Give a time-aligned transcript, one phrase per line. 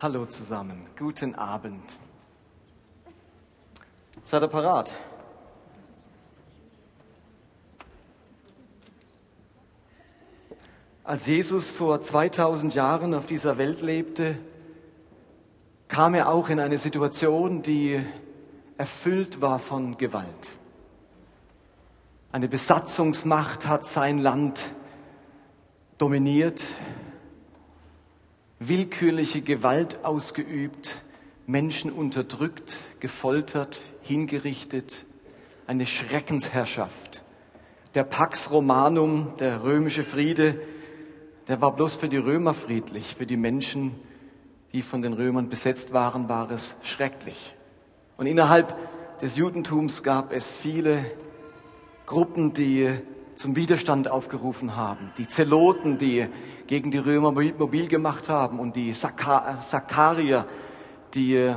[0.00, 1.82] Hallo zusammen, guten Abend.
[4.22, 4.94] Seid ihr parat?
[11.02, 14.38] Als Jesus vor 2000 Jahren auf dieser Welt lebte,
[15.88, 18.00] kam er auch in eine Situation, die
[18.76, 20.50] erfüllt war von Gewalt.
[22.30, 24.62] Eine Besatzungsmacht hat sein Land
[25.98, 26.62] dominiert,
[28.58, 31.00] willkürliche Gewalt ausgeübt,
[31.46, 35.06] Menschen unterdrückt, gefoltert, hingerichtet,
[35.66, 37.22] eine Schreckensherrschaft.
[37.94, 40.60] Der Pax Romanum, der römische Friede,
[41.46, 43.94] der war bloß für die Römer friedlich, für die Menschen,
[44.72, 47.54] die von den Römern besetzt waren, war es schrecklich.
[48.18, 48.76] Und innerhalb
[49.20, 51.04] des Judentums gab es viele
[52.04, 52.90] Gruppen, die
[53.38, 55.12] zum Widerstand aufgerufen haben.
[55.16, 56.26] Die Zeloten, die
[56.66, 60.44] gegen die Römer mobil gemacht haben und die Sakkarier,
[61.14, 61.54] die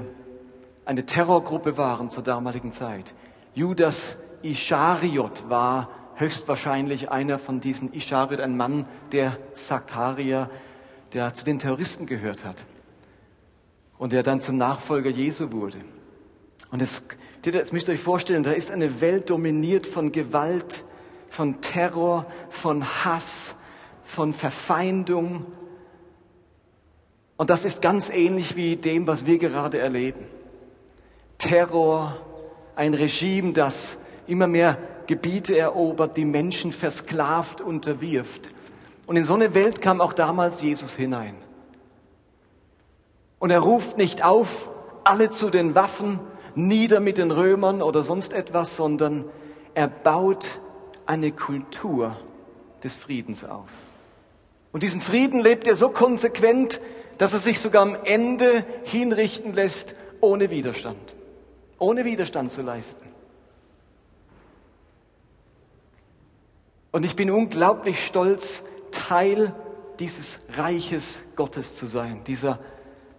[0.86, 3.16] eine Terrorgruppe waren zur damaligen Zeit.
[3.56, 10.52] Judas Ischariot war höchstwahrscheinlich einer von diesen Ischariot, ein Mann der Sakkarier,
[11.14, 12.64] der zu den Terroristen gehört hat
[13.98, 15.80] und der dann zum Nachfolger Jesu wurde.
[16.70, 17.04] Und es,
[17.44, 20.84] jetzt müsst ihr euch vorstellen, da ist eine Welt dominiert von Gewalt,
[21.32, 23.56] von Terror, von Hass,
[24.04, 25.46] von Verfeindung.
[27.38, 30.26] Und das ist ganz ähnlich wie dem, was wir gerade erleben.
[31.38, 32.18] Terror,
[32.76, 38.50] ein Regime, das immer mehr Gebiete erobert, die Menschen versklavt unterwirft.
[39.08, 41.36] Und in so eine Welt kam auch damals Jesus hinein.
[43.40, 44.70] Und er ruft nicht auf,
[45.06, 46.20] alle zu den Waffen,
[46.56, 49.24] nieder mit den Römern oder sonst etwas, sondern
[49.74, 50.60] er baut
[51.06, 52.18] eine Kultur
[52.84, 53.70] des Friedens auf.
[54.72, 56.82] Und diesen Frieden lebt er so konsequent,
[57.18, 61.16] dass er sich sogar am Ende hinrichten lässt, ohne Widerstand.
[61.78, 63.08] Ohne Widerstand zu leisten.
[66.92, 69.56] Und ich bin unglaublich stolz, Teil
[70.00, 72.60] dieses Reiches Gottes zu sein, dieser,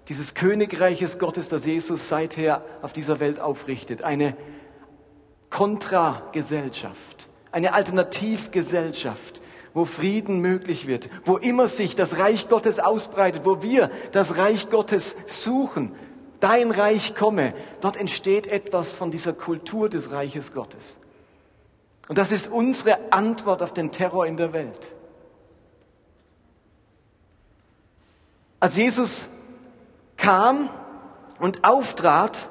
[0.08, 4.04] dieses Königreiches Gottes, das Jesus seither auf dieser Welt aufrichtet.
[4.04, 4.36] Eine
[5.48, 9.40] Kontragesellschaft, eine Alternativgesellschaft,
[9.74, 14.70] wo Frieden möglich wird, wo immer sich das Reich Gottes ausbreitet, wo wir das Reich
[14.70, 15.94] Gottes suchen.
[16.40, 17.54] Dein Reich komme.
[17.80, 20.98] Dort entsteht etwas von dieser Kultur des Reiches Gottes.
[22.08, 24.92] Und das ist unsere Antwort auf den Terror in der Welt.
[28.58, 29.28] Als Jesus
[30.16, 30.68] kam
[31.38, 32.48] und auftrat,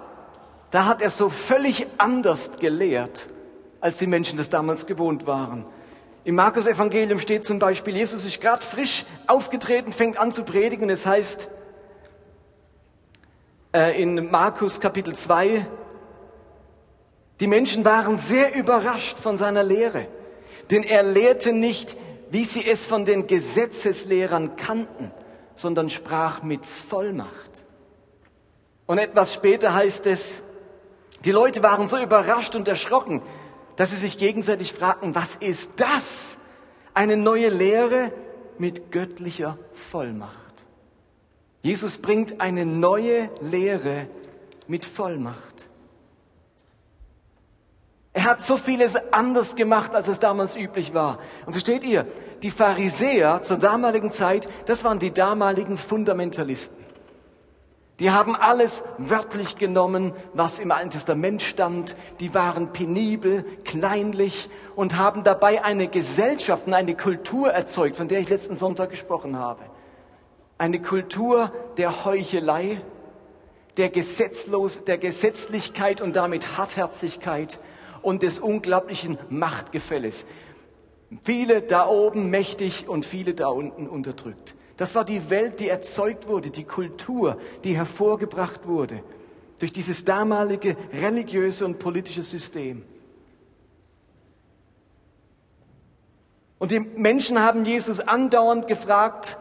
[0.69, 3.27] da hat er so völlig anders gelehrt,
[3.81, 5.65] als die Menschen das damals gewohnt waren.
[6.23, 10.89] Im Markus Evangelium steht zum Beispiel, Jesus ist gerade frisch aufgetreten, fängt an zu predigen.
[10.91, 11.47] Es heißt
[13.73, 15.65] äh, in Markus Kapitel 2,
[17.39, 20.07] die Menschen waren sehr überrascht von seiner Lehre,
[20.69, 21.97] denn er lehrte nicht,
[22.29, 25.11] wie sie es von den Gesetzeslehrern kannten,
[25.55, 27.63] sondern sprach mit Vollmacht.
[28.85, 30.43] Und etwas später heißt es,
[31.25, 33.23] die Leute waren so überrascht und erschrocken,
[33.81, 36.37] dass sie sich gegenseitig fragten, was ist das?
[36.93, 38.11] Eine neue Lehre
[38.59, 40.37] mit göttlicher Vollmacht.
[41.63, 44.05] Jesus bringt eine neue Lehre
[44.67, 45.67] mit Vollmacht.
[48.13, 51.17] Er hat so vieles anders gemacht, als es damals üblich war.
[51.47, 52.05] Und versteht ihr,
[52.43, 56.80] die Pharisäer zur damaligen Zeit, das waren die damaligen Fundamentalisten.
[57.99, 61.95] Die haben alles wörtlich genommen, was im Alten Testament stand.
[62.19, 68.19] Die waren penibel, kleinlich und haben dabei eine Gesellschaft und eine Kultur erzeugt, von der
[68.19, 69.61] ich letzten Sonntag gesprochen habe.
[70.57, 72.81] Eine Kultur der Heuchelei,
[73.77, 77.59] der, Gesetzlos, der Gesetzlichkeit und damit Hartherzigkeit
[78.01, 80.25] und des unglaublichen Machtgefälles.
[81.23, 84.55] Viele da oben mächtig und viele da unten unterdrückt.
[84.81, 89.03] Das war die Welt, die erzeugt wurde, die Kultur, die hervorgebracht wurde
[89.59, 92.83] durch dieses damalige religiöse und politische System.
[96.57, 99.37] Und die Menschen haben Jesus andauernd gefragt,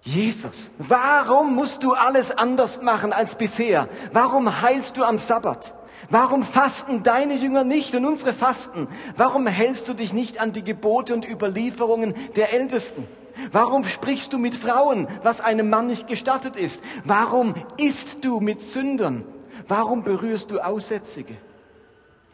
[0.00, 3.90] Jesus, warum musst du alles anders machen als bisher?
[4.10, 5.74] Warum heilst du am Sabbat?
[6.08, 8.88] Warum fasten deine Jünger nicht und unsere fasten?
[9.18, 13.06] Warum hältst du dich nicht an die Gebote und Überlieferungen der Ältesten?
[13.50, 16.82] Warum sprichst du mit Frauen, was einem Mann nicht gestattet ist?
[17.04, 19.24] Warum isst du mit Sündern?
[19.66, 21.36] Warum berührst du Aussätzige?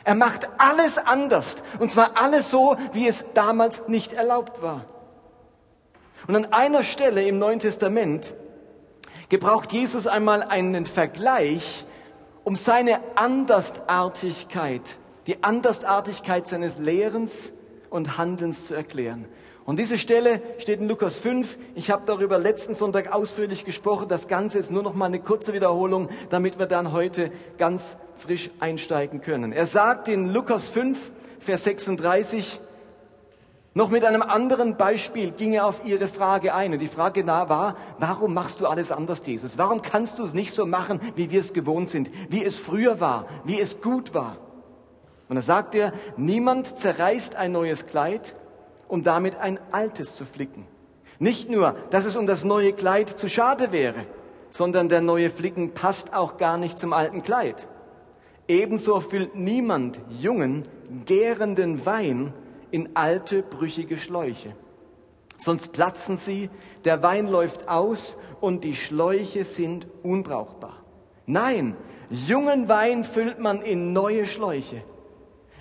[0.05, 4.87] Er macht alles anders, und zwar alles so, wie es damals nicht erlaubt war.
[6.27, 8.35] Und an einer Stelle im Neuen Testament
[9.29, 11.85] gebraucht Jesus einmal einen Vergleich,
[12.45, 14.83] um seine Andersartigkeit,
[15.27, 17.53] die Andersartigkeit seines Lehrens
[17.91, 19.27] und Handelns zu erklären.
[19.71, 21.57] Und diese Stelle steht in Lukas 5.
[21.77, 24.09] Ich habe darüber letzten Sonntag ausführlich gesprochen.
[24.09, 28.51] Das Ganze ist nur noch mal eine kurze Wiederholung, damit wir dann heute ganz frisch
[28.59, 29.53] einsteigen können.
[29.53, 30.99] Er sagt in Lukas 5,
[31.39, 32.61] Vers 36,
[33.73, 36.73] noch mit einem anderen Beispiel ging er auf ihre Frage ein.
[36.73, 39.57] Und die Frage war, warum machst du alles anders, Jesus?
[39.57, 42.99] Warum kannst du es nicht so machen, wie wir es gewohnt sind, wie es früher
[42.99, 44.37] war, wie es gut war?
[45.29, 48.35] Und da sagt er, niemand zerreißt ein neues Kleid,
[48.91, 50.67] um damit ein altes zu flicken.
[51.19, 54.07] Nicht nur, dass es um das neue Kleid zu schade wäre,
[54.51, 57.69] sondern der neue Flicken passt auch gar nicht zum alten Kleid.
[58.49, 60.65] Ebenso füllt niemand jungen,
[61.05, 62.33] gärenden Wein
[62.71, 64.57] in alte, brüchige Schläuche.
[65.37, 66.51] Sonst platzen sie,
[66.85, 70.79] der Wein läuft aus und die Schläuche sind unbrauchbar.
[71.27, 71.77] Nein,
[72.11, 74.83] jungen Wein füllt man in neue Schläuche.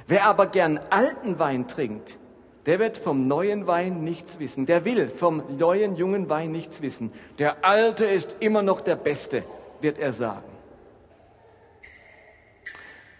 [0.08, 2.18] Wer aber gern alten Wein trinkt,
[2.66, 4.66] der wird vom neuen Wein nichts wissen.
[4.66, 7.12] Der will vom neuen jungen Wein nichts wissen.
[7.38, 9.44] Der alte ist immer noch der beste,
[9.82, 10.44] wird er sagen.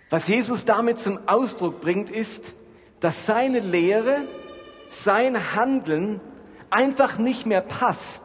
[0.10, 2.54] Was Jesus damit zum Ausdruck bringt, ist,
[3.00, 4.18] dass seine Lehre,
[4.90, 6.20] sein Handeln
[6.70, 8.24] einfach nicht mehr passt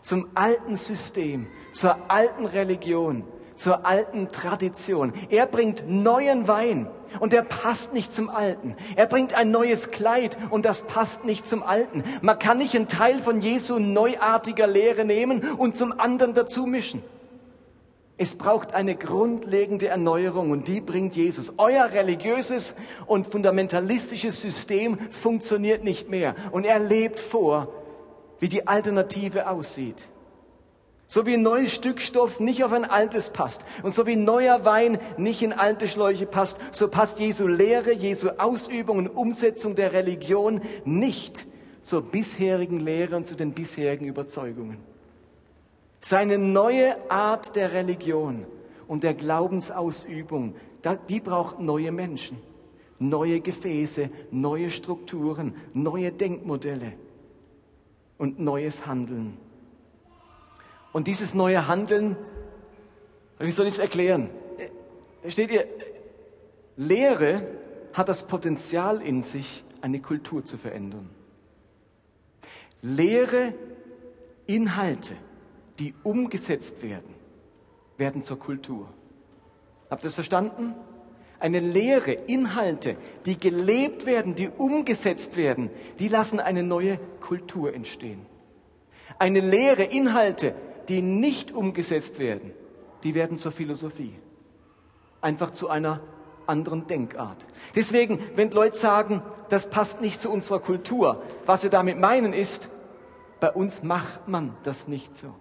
[0.00, 3.24] zum alten System, zur alten Religion,
[3.56, 5.12] zur alten Tradition.
[5.30, 6.88] Er bringt neuen Wein
[7.20, 8.76] und der passt nicht zum alten.
[8.96, 12.04] Er bringt ein neues Kleid und das passt nicht zum alten.
[12.20, 17.02] Man kann nicht einen Teil von Jesu neuartiger Lehre nehmen und zum anderen dazu mischen.
[18.18, 21.54] Es braucht eine grundlegende Erneuerung und die bringt Jesus.
[21.56, 22.74] Euer religiöses
[23.06, 27.72] und fundamentalistisches System funktioniert nicht mehr und er lebt vor,
[28.38, 30.04] wie die Alternative aussieht.
[31.12, 34.64] So wie ein neues Stück Stoff nicht auf ein altes passt und so wie neuer
[34.64, 39.92] Wein nicht in alte Schläuche passt, so passt Jesu Lehre, Jesu Ausübung und Umsetzung der
[39.92, 41.46] Religion nicht
[41.82, 44.78] zur bisherigen Lehre und zu den bisherigen Überzeugungen.
[46.00, 48.46] Seine neue Art der Religion
[48.88, 50.54] und der Glaubensausübung,
[51.10, 52.38] die braucht neue Menschen,
[52.98, 56.94] neue Gefäße, neue Strukturen, neue Denkmodelle
[58.16, 59.36] und neues Handeln.
[60.92, 62.16] Und dieses neue Handeln,
[63.38, 64.30] wie soll ich es erklären?
[65.26, 65.66] Steht ihr,
[66.76, 67.46] Lehre
[67.92, 71.10] hat das Potenzial in sich, eine Kultur zu verändern.
[72.82, 73.54] Lehre
[74.46, 75.16] Inhalte
[75.78, 77.14] die umgesetzt werden,
[77.96, 78.88] werden zur Kultur.
[79.90, 80.74] Habt ihr das verstanden?
[81.38, 82.96] Eine Lehre, Inhalte,
[83.26, 88.24] die gelebt werden, die umgesetzt werden, die lassen eine neue Kultur entstehen.
[89.18, 90.54] Eine Lehre, Inhalte,
[90.92, 92.52] die nicht umgesetzt werden,
[93.02, 94.12] die werden zur Philosophie.
[95.22, 96.00] Einfach zu einer
[96.46, 97.46] anderen Denkart.
[97.74, 102.68] Deswegen, wenn Leute sagen, das passt nicht zu unserer Kultur, was sie damit meinen ist,
[103.40, 105.34] bei uns macht man das nicht so.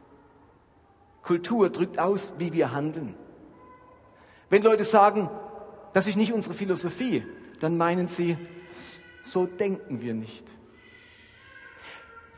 [1.22, 3.14] Kultur drückt aus, wie wir handeln.
[4.50, 5.30] Wenn Leute sagen,
[5.92, 7.26] das ist nicht unsere Philosophie,
[7.60, 8.38] dann meinen sie,
[9.22, 10.46] so denken wir nicht.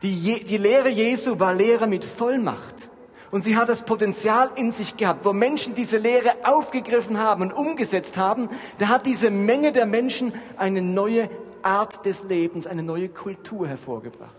[0.01, 2.89] Die, die Lehre Jesu war Lehre mit Vollmacht.
[3.33, 5.25] Und sie hat das Potenzial in sich gehabt.
[5.25, 8.47] Wo Menschen diese Lehre aufgegriffen haben und umgesetzt haben,
[8.77, 11.31] da hat diese Menge der Menschen eine neue
[11.63, 14.35] Art des Lebens, eine neue Kultur hervorgebracht.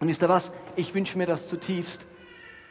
[0.00, 0.54] Und ist da was?
[0.74, 2.06] Ich wünsche mir das zutiefst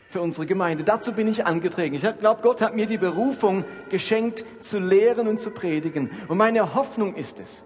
[0.09, 0.83] für unsere Gemeinde.
[0.83, 1.93] Dazu bin ich angetreten.
[1.93, 6.09] Ich glaube, Gott hat mir die Berufung geschenkt, zu lehren und zu predigen.
[6.29, 7.63] Und meine Hoffnung ist es,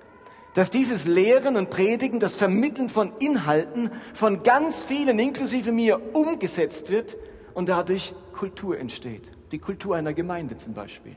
[0.56, 6.90] dass dieses Lehren und Predigen, das Vermitteln von Inhalten von ganz vielen, inklusive mir, umgesetzt
[6.90, 7.16] wird
[7.56, 9.32] und dadurch Kultur entsteht.
[9.52, 11.16] Die Kultur einer Gemeinde zum Beispiel.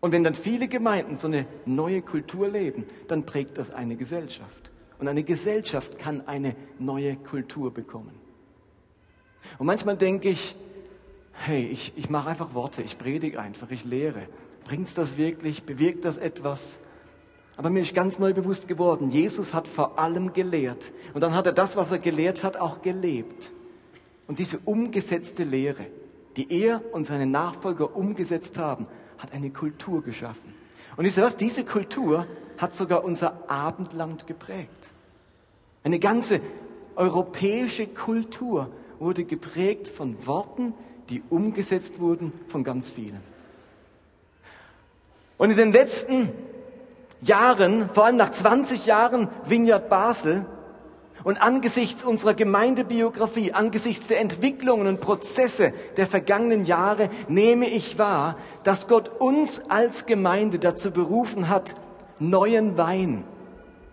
[0.00, 4.70] Und wenn dann viele Gemeinden so eine neue Kultur leben, dann prägt das eine Gesellschaft.
[5.00, 8.12] Und eine Gesellschaft kann eine neue Kultur bekommen.
[9.58, 10.54] Und manchmal denke ich,
[11.32, 14.28] hey, ich, ich mache einfach Worte, ich predige einfach, ich lehre.
[14.64, 15.64] Bringt's das wirklich?
[15.64, 16.80] Bewirkt das etwas?
[17.56, 20.92] Aber mir ist ganz neu bewusst geworden, Jesus hat vor allem gelehrt.
[21.14, 23.52] Und dann hat er das, was er gelehrt hat, auch gelebt.
[24.28, 25.86] Und diese umgesetzte Lehre,
[26.36, 30.54] die er und seine Nachfolger umgesetzt haben, hat eine Kultur geschaffen.
[30.96, 31.36] Und wisst ihr was?
[31.36, 32.26] Diese Kultur
[32.58, 34.90] hat sogar unser Abendland geprägt.
[35.82, 36.40] Eine ganze
[36.94, 40.74] europäische Kultur wurde geprägt von Worten,
[41.08, 43.20] die umgesetzt wurden von ganz vielen.
[45.38, 46.28] Und in den letzten
[47.22, 50.44] Jahren, vor allem nach 20 Jahren Vineyard Basel,
[51.24, 58.36] Und angesichts unserer Gemeindebiografie, angesichts der Entwicklungen und Prozesse der vergangenen Jahre nehme ich wahr,
[58.62, 61.74] dass Gott uns als Gemeinde dazu berufen hat,
[62.20, 63.24] neuen Wein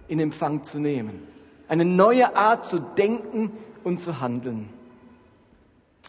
[0.08, 1.28] in Empfang zu nehmen.
[1.68, 3.52] Eine neue Art zu denken
[3.84, 4.70] und zu handeln.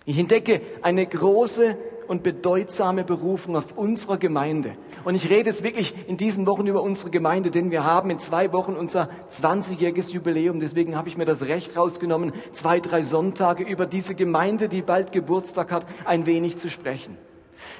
[0.04, 1.76] Ich entdecke eine große
[2.08, 4.76] und bedeutsame Berufung auf unserer Gemeinde.
[5.04, 8.18] Und ich rede jetzt wirklich in diesen Wochen über unsere Gemeinde, denn wir haben in
[8.18, 10.60] zwei Wochen unser 20-jähriges Jubiläum.
[10.60, 15.12] Deswegen habe ich mir das Recht rausgenommen, zwei, drei Sonntage über diese Gemeinde, die bald
[15.12, 17.16] Geburtstag hat, ein wenig zu sprechen.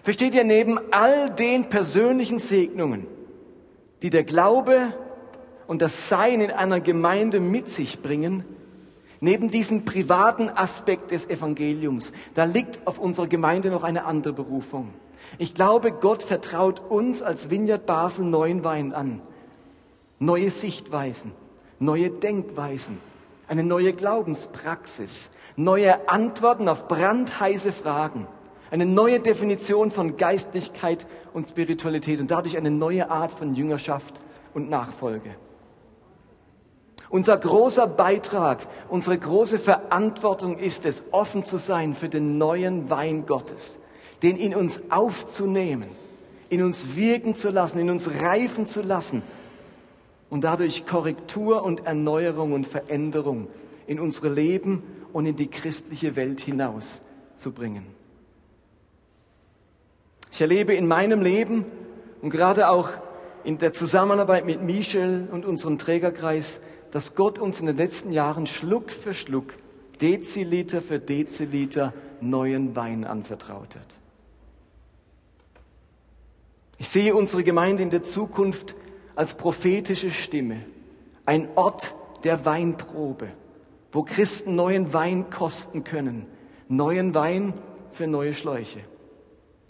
[0.03, 3.07] Versteht ihr, neben all den persönlichen Segnungen,
[4.03, 4.95] die der Glaube
[5.67, 8.45] und das Sein in einer Gemeinde mit sich bringen,
[9.21, 14.93] Neben diesem privaten Aspekt des Evangeliums, da liegt auf unserer Gemeinde noch eine andere Berufung.
[15.39, 19.21] Ich glaube, Gott vertraut uns als Vineyard Basel neuen Wein an.
[20.19, 21.33] Neue Sichtweisen,
[21.79, 22.99] neue Denkweisen,
[23.49, 28.27] eine neue Glaubenspraxis, neue Antworten auf brandheiße Fragen,
[28.71, 34.15] eine neue Definition von Geistlichkeit und Spiritualität und dadurch eine neue Art von Jüngerschaft
[34.55, 35.37] und Nachfolge.
[37.09, 43.27] Unser großer Beitrag, unsere große Verantwortung ist es, offen zu sein für den neuen Wein
[43.27, 43.79] Gottes,
[44.23, 45.89] den in uns aufzunehmen,
[46.49, 49.23] in uns wirken zu lassen, in uns reifen zu lassen
[50.31, 53.49] und dadurch Korrektur und Erneuerung und Veränderung
[53.87, 54.83] in unsere Leben
[55.13, 57.03] und in die christliche Welt hinaus
[57.37, 57.87] zu bringen.
[60.33, 61.65] Ich erlebe in meinem Leben
[62.21, 62.91] und gerade auch
[63.45, 66.61] in der Zusammenarbeit mit Michel und unserem Trägerkreis
[66.97, 69.53] dass Gott uns in den letzten Jahren Schluck für Schluck,
[70.01, 73.97] Deziliter für Deziliter neuen Wein anvertraut hat.
[76.79, 78.77] Ich sehe unsere Gemeinde in der Zukunft
[79.15, 80.65] als prophetische Stimme,
[81.27, 83.29] ein Ort der Weinprobe,
[83.93, 86.25] wo Christen neuen Wein kosten können,
[86.67, 87.53] neuen Wein
[87.93, 88.81] für neue Schläuche.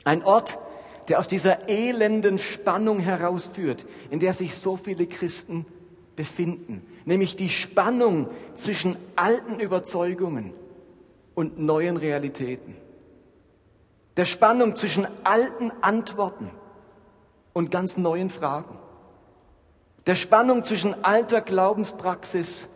[0.05, 0.61] Ein Ort,
[1.09, 5.67] der aus dieser elenden Spannung herausführt, in der sich so viele Christen
[6.15, 10.53] befinden, nämlich die Spannung zwischen alten Überzeugungen
[11.35, 12.77] und neuen Realitäten.
[14.17, 16.51] Der Spannung zwischen alten Antworten
[17.53, 18.79] und ganz neuen Fragen.
[20.07, 22.69] Der Spannung zwischen alter Glaubenspraxis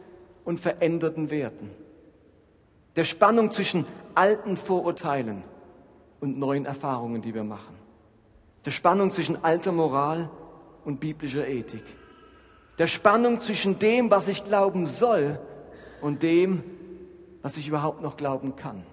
[0.44, 1.70] und veränderten Werten.
[2.96, 3.84] Der Spannung zwischen
[4.14, 5.42] alten Vorurteilen
[6.20, 7.75] und neuen Erfahrungen, die wir machen.
[8.64, 10.30] Der Spannung zwischen alter Moral
[10.84, 11.84] und biblischer Ethik
[12.80, 15.38] der Spannung zwischen dem, was ich glauben soll
[16.00, 16.62] und dem,
[17.42, 18.84] was ich überhaupt noch glauben kann.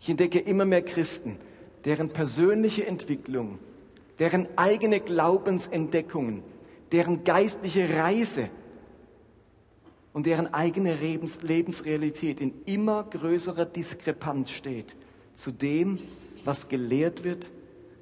[0.00, 1.36] Ich entdecke immer mehr Christen,
[1.84, 3.60] deren persönliche Entwicklung,
[4.18, 6.42] deren eigene Glaubensentdeckungen,
[6.90, 8.50] deren geistliche Reise
[10.12, 14.96] und deren eigene Lebensrealität in immer größerer Diskrepanz steht
[15.34, 16.00] zu dem,
[16.44, 17.48] was gelehrt wird,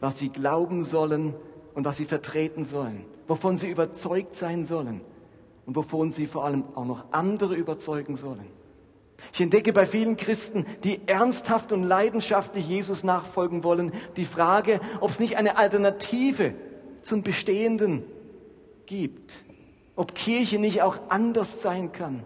[0.01, 1.35] was sie glauben sollen
[1.75, 5.03] und was sie vertreten sollen wovon sie überzeugt sein sollen
[5.67, 8.47] und wovon sie vor allem auch noch andere überzeugen sollen.
[9.33, 15.11] Ich entdecke bei vielen Christen, die ernsthaft und leidenschaftlich Jesus nachfolgen wollen, die Frage, ob
[15.11, 16.55] es nicht eine Alternative
[17.03, 18.05] zum Bestehenden
[18.87, 19.45] gibt.
[19.97, 22.23] Ob Kirche nicht auch anders sein kann.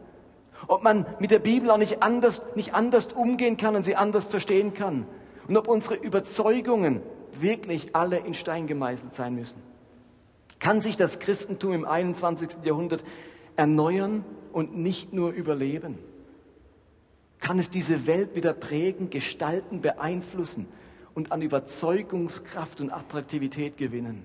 [0.68, 4.28] Ob man mit der Bibel auch nicht anders, nicht anders umgehen kann und sie anders
[4.28, 5.06] verstehen kann.
[5.49, 7.02] Und ob unsere Überzeugungen
[7.40, 9.72] wirklich alle in Stein gemeißelt sein müssen.
[10.62, 12.59] Kann sich das Christentum im 21.
[12.62, 13.02] Jahrhundert
[13.57, 15.99] erneuern und nicht nur überleben?
[17.40, 20.69] Kann es diese Welt wieder prägen, gestalten, beeinflussen
[21.14, 24.23] und an Überzeugungskraft und Attraktivität gewinnen?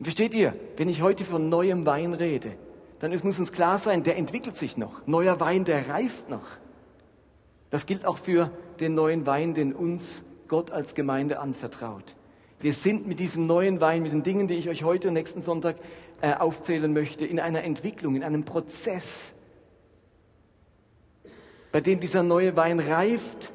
[0.00, 2.56] Und versteht ihr, wenn ich heute von neuem Wein rede,
[2.98, 5.06] dann muss uns klar sein, der entwickelt sich noch.
[5.06, 6.48] Neuer Wein, der reift noch.
[7.70, 12.16] Das gilt auch für den neuen Wein, den uns Gott als Gemeinde anvertraut.
[12.60, 15.40] Wir sind mit diesem neuen Wein, mit den Dingen, die ich euch heute und nächsten
[15.40, 15.76] Sonntag
[16.20, 19.32] äh, aufzählen möchte, in einer Entwicklung, in einem Prozess,
[21.70, 23.52] bei dem dieser neue Wein reift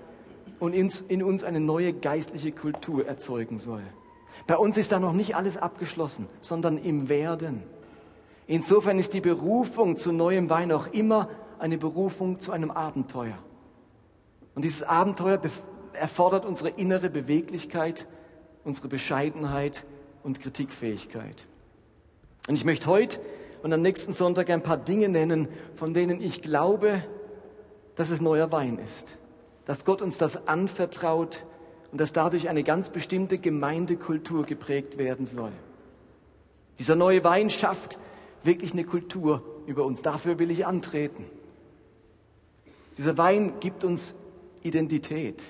[0.59, 3.83] und in, in uns eine neue geistliche Kultur erzeugen soll.
[4.47, 7.63] Bei uns ist da noch nicht alles abgeschlossen, sondern im Werden.
[8.47, 11.29] Insofern ist die Berufung zu neuem Wein auch immer
[11.59, 13.37] eine Berufung zu einem Abenteuer.
[14.55, 15.41] Und dieses Abenteuer
[15.93, 18.07] erfordert unsere innere Beweglichkeit,
[18.63, 19.85] unsere Bescheidenheit
[20.23, 21.45] und Kritikfähigkeit.
[22.47, 23.19] Und ich möchte heute
[23.61, 27.03] und am nächsten Sonntag ein paar Dinge nennen, von denen ich glaube,
[27.95, 29.17] dass es neuer Wein ist.
[29.65, 31.45] Dass Gott uns das anvertraut
[31.91, 35.51] und dass dadurch eine ganz bestimmte Gemeindekultur geprägt werden soll.
[36.79, 37.99] Dieser neue Wein schafft
[38.43, 40.01] wirklich eine Kultur über uns.
[40.01, 41.25] Dafür will ich antreten.
[42.97, 44.13] Dieser Wein gibt uns
[44.63, 45.41] Identität.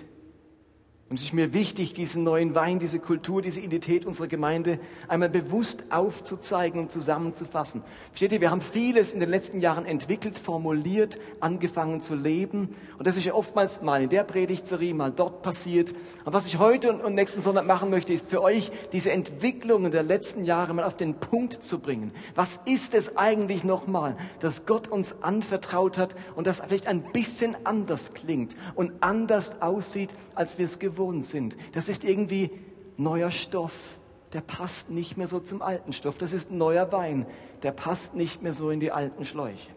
[1.13, 5.29] Und es ist mir wichtig, diesen neuen Wein, diese Kultur, diese Identität unserer Gemeinde einmal
[5.29, 7.83] bewusst aufzuzeigen und zusammenzufassen.
[8.09, 12.75] Versteht ihr, wir haben vieles in den letzten Jahren entwickelt, formuliert, angefangen zu leben.
[12.97, 15.93] Und das ist ja oftmals mal in der Predigtserie, mal dort passiert.
[16.25, 20.01] Und was ich heute und nächsten Sonntag machen möchte, ist für euch diese Entwicklungen der
[20.01, 22.11] letzten Jahre mal auf den Punkt zu bringen.
[22.33, 27.55] Was ist es eigentlich nochmal, dass Gott uns anvertraut hat und das vielleicht ein bisschen
[27.65, 31.57] anders klingt und anders aussieht, als wir es gewohnt gewohnt sind.
[31.73, 32.49] Das ist irgendwie
[32.97, 33.73] neuer Stoff,
[34.31, 36.17] der passt nicht mehr so zum alten Stoff.
[36.17, 37.25] Das ist neuer Wein,
[37.61, 39.69] der passt nicht mehr so in die alten Schläuche.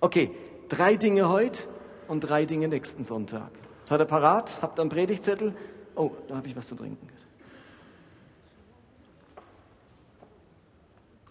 [0.00, 0.30] Okay,
[0.68, 1.64] drei Dinge heute
[2.08, 3.50] und drei Dinge nächsten Sonntag.
[3.84, 4.62] Seid ihr parat?
[4.62, 5.54] Habt ihr einen Predigtzettel?
[5.94, 7.06] Oh, da habe ich was zu trinken.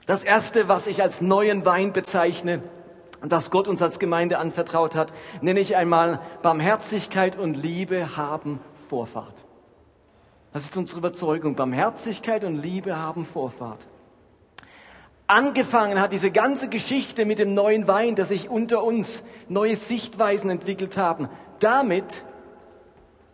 [0.06, 2.62] Das erste, was ich als neuen Wein bezeichne,
[3.24, 9.46] das Gott uns als Gemeinde anvertraut hat, nenne ich einmal Barmherzigkeit und Liebe haben Vorfahrt.
[10.54, 11.56] Das ist unsere Überzeugung.
[11.56, 13.86] Barmherzigkeit und Liebe haben Vorfahrt.
[15.28, 20.50] Angefangen hat diese ganze Geschichte mit dem neuen Wein, dass sich unter uns neue Sichtweisen
[20.50, 22.26] entwickelt haben, damit,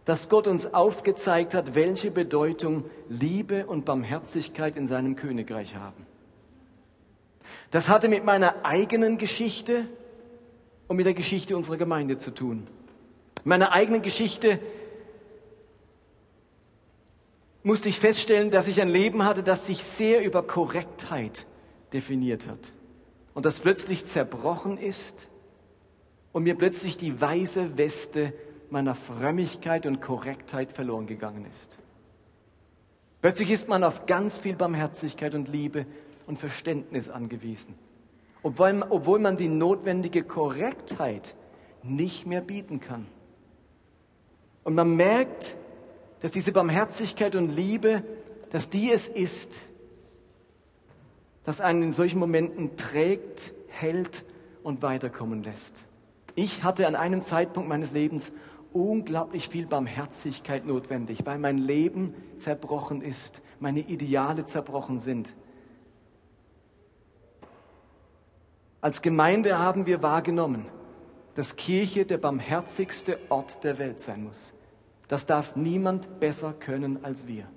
[0.03, 6.05] dass Gott uns aufgezeigt hat, welche Bedeutung Liebe und Barmherzigkeit in seinem Königreich haben.
[7.75, 9.85] Das hatte mit meiner eigenen Geschichte
[10.87, 12.67] und mit der Geschichte unserer Gemeinde zu tun.
[13.43, 14.59] In meiner eigenen Geschichte
[17.63, 21.47] musste ich feststellen, dass ich ein Leben hatte, das sich sehr über Korrektheit
[21.91, 22.71] definiert hat.
[23.33, 25.27] Und das plötzlich zerbrochen ist
[26.31, 28.31] und mir plötzlich die weiße Weste
[28.69, 31.77] meiner Frömmigkeit und Korrektheit verloren gegangen ist.
[33.19, 35.85] Plötzlich ist man auf ganz viel Barmherzigkeit und Liebe
[36.27, 37.75] und Verständnis angewiesen,
[38.43, 41.35] obwohl, obwohl man die notwendige Korrektheit
[41.83, 43.07] nicht mehr bieten kann.
[44.63, 45.55] Und man merkt,
[46.21, 48.03] dass diese Barmherzigkeit und Liebe,
[48.51, 49.53] dass die es ist,
[51.43, 54.25] das einen in solchen Momenten trägt, hält
[54.63, 55.85] und weiterkommen lässt.
[56.33, 58.31] Ich hatte an einem Zeitpunkt meines Lebens
[58.73, 65.33] unglaublich viel Barmherzigkeit notwendig, weil mein Leben zerbrochen ist, meine Ideale zerbrochen sind.
[68.85, 70.67] Als Gemeinde haben wir wahrgenommen,
[71.33, 74.53] dass Kirche der barmherzigste Ort der Welt sein muss.
[75.07, 77.47] Das darf niemand besser können als wir.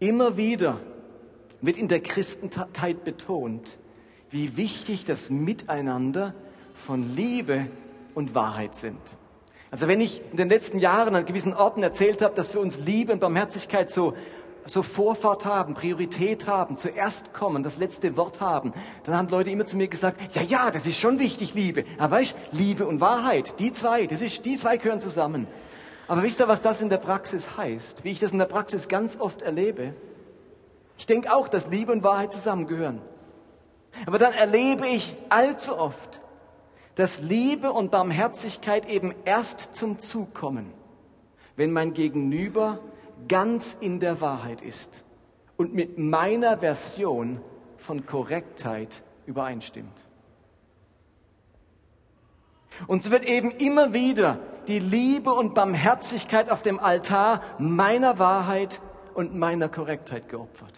[0.00, 0.80] Immer wieder
[1.62, 3.78] wird in der Christenheit betont,
[4.28, 6.34] wie wichtig das Miteinander
[6.74, 7.68] von Liebe
[8.14, 9.00] und Wahrheit sind.
[9.70, 12.78] Also wenn ich in den letzten Jahren an gewissen Orten erzählt habe, dass für uns
[12.80, 14.14] Liebe und Barmherzigkeit so
[14.66, 18.72] so Vorfahrt haben, Priorität haben, zuerst kommen, das letzte Wort haben,
[19.04, 21.84] dann haben Leute immer zu mir gesagt, ja, ja, das ist schon wichtig, Liebe.
[21.98, 25.46] Aber weißt, Liebe und Wahrheit, die zwei, das ist, die zwei gehören zusammen.
[26.08, 28.04] Aber wisst ihr, was das in der Praxis heißt?
[28.04, 29.94] Wie ich das in der Praxis ganz oft erlebe?
[30.98, 33.00] Ich denke auch, dass Liebe und Wahrheit zusammengehören.
[34.06, 36.20] Aber dann erlebe ich allzu oft,
[36.94, 40.72] dass Liebe und Barmherzigkeit eben erst zum Zug kommen,
[41.56, 42.78] wenn mein Gegenüber
[43.28, 45.04] ganz in der Wahrheit ist
[45.56, 47.40] und mit meiner Version
[47.76, 49.96] von Korrektheit übereinstimmt.
[52.86, 58.80] Und so wird eben immer wieder die Liebe und Barmherzigkeit auf dem Altar meiner Wahrheit
[59.14, 60.72] und meiner Korrektheit geopfert.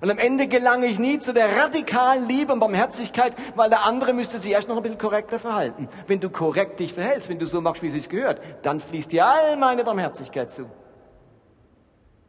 [0.00, 4.12] Und am Ende gelange ich nie zu der radikalen Liebe und Barmherzigkeit, weil der andere
[4.12, 5.88] müsste sich erst noch ein bisschen korrekter verhalten.
[6.06, 9.12] Wenn du korrekt dich verhältst, wenn du so machst, wie es sich gehört, dann fließt
[9.12, 10.66] dir all meine Barmherzigkeit zu.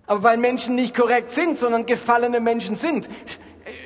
[0.08, 3.10] Aber weil Menschen nicht korrekt sind, sondern gefallene Menschen sind,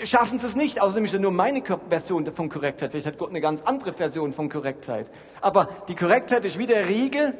[0.03, 0.79] schaffen sie es nicht.
[0.79, 2.91] Außerdem ist ja nur meine Version von Korrektheit.
[2.91, 5.09] Vielleicht hat Gott eine ganz andere Version von Korrektheit.
[5.41, 7.33] Aber die Korrektheit ist wie der Riegel.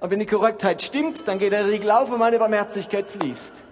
[0.00, 3.64] Und wenn die Korrektheit stimmt, dann geht der Riegel auf und meine Barmherzigkeit fließt.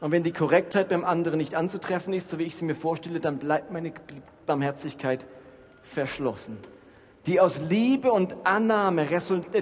[0.00, 3.20] Und wenn die Korrektheit beim anderen nicht anzutreffen ist, so wie ich sie mir vorstelle,
[3.20, 3.92] dann bleibt meine
[4.46, 5.26] Barmherzigkeit
[5.82, 6.56] verschlossen.
[7.26, 9.06] Die aus Liebe und Annahme,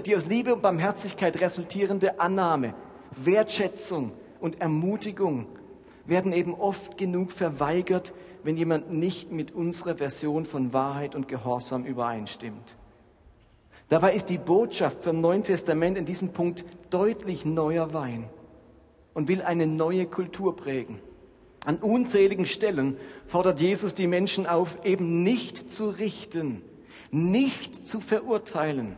[0.05, 2.73] die aus Liebe und Barmherzigkeit resultierende Annahme
[3.25, 5.47] Wertschätzung und Ermutigung
[6.05, 11.85] werden eben oft genug verweigert, wenn jemand nicht mit unserer Version von Wahrheit und Gehorsam
[11.85, 12.77] übereinstimmt.
[13.89, 18.29] Dabei ist die Botschaft vom Neuen Testament in diesem Punkt deutlich neuer Wein
[19.13, 20.99] und will eine neue Kultur prägen.
[21.65, 26.61] An unzähligen Stellen fordert Jesus die Menschen auf, eben nicht zu richten,
[27.11, 28.95] nicht zu verurteilen,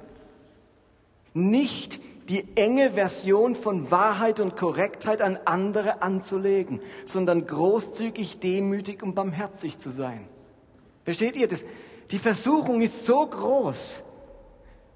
[1.34, 9.16] nicht die enge Version von Wahrheit und Korrektheit an andere anzulegen, sondern großzügig, demütig und
[9.16, 10.28] barmherzig zu sein.
[11.04, 11.64] Versteht ihr das?
[12.12, 14.04] Die Versuchung ist so groß,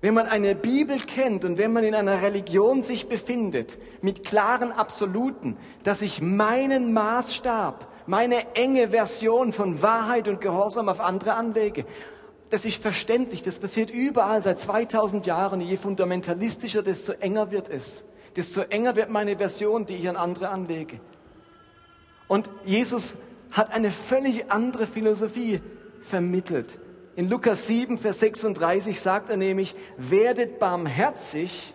[0.01, 4.71] wenn man eine Bibel kennt und wenn man in einer Religion sich befindet, mit klaren
[4.71, 11.85] Absoluten, dass ich meinen Maßstab, meine enge Version von Wahrheit und Gehorsam auf andere anlege.
[12.49, 15.62] Das ist verständlich, das passiert überall seit 2000 Jahren.
[15.62, 18.05] Je fundamentalistischer, desto enger wird es.
[18.36, 20.99] Desto enger wird meine Version, die ich an andere anlege.
[22.27, 23.15] Und Jesus
[23.51, 25.62] hat eine völlig andere Philosophie
[26.01, 26.79] vermittelt.
[27.15, 31.73] In Lukas 7, Vers 36 sagt er nämlich, werdet barmherzig,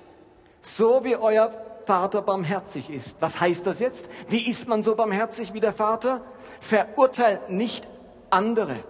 [0.61, 1.51] so wie euer
[1.87, 3.17] Vater barmherzig ist.
[3.21, 4.09] Was heißt das jetzt?
[4.29, 6.21] Wie ist man so barmherzig wie der Vater?
[6.61, 7.89] Verurteilt nicht
[8.29, 8.85] andere.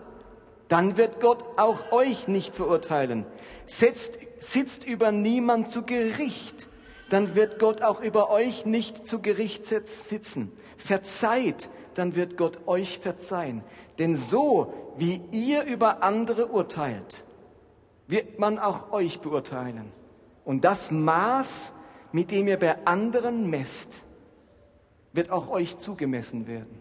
[0.71, 3.27] Dann wird Gott auch euch nicht verurteilen.
[3.67, 6.69] Setzt, sitzt über niemand zu Gericht.
[7.11, 10.53] Dann wird Gott auch über euch nicht zu Gericht sitzen.
[10.77, 13.65] Verzeiht, dann wird Gott euch verzeihen.
[13.99, 17.25] Denn so wie ihr über andere urteilt,
[18.07, 19.91] wird man auch euch beurteilen.
[20.45, 21.73] Und das Maß,
[22.13, 24.05] mit dem ihr bei anderen messt,
[25.13, 26.80] wird auch euch zugemessen werden.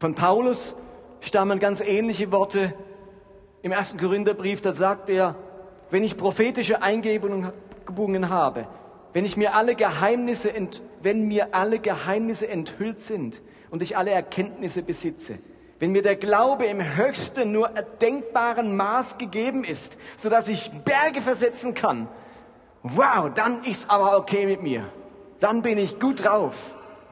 [0.00, 0.76] Von Paulus
[1.20, 2.72] stammen ganz ähnliche Worte
[3.60, 4.62] im ersten Korintherbrief.
[4.62, 5.36] Da sagt er,
[5.90, 8.66] wenn ich prophetische Eingebungen habe,
[9.12, 10.52] wenn ich mir alle Geheimnisse,
[11.02, 15.38] wenn mir alle Geheimnisse enthüllt sind und ich alle Erkenntnisse besitze,
[15.78, 21.20] wenn mir der Glaube im höchsten nur erdenkbaren Maß gegeben ist, so dass ich Berge
[21.20, 22.08] versetzen kann,
[22.82, 24.86] wow, dann ist aber okay mit mir.
[25.40, 26.54] Dann bin ich gut drauf.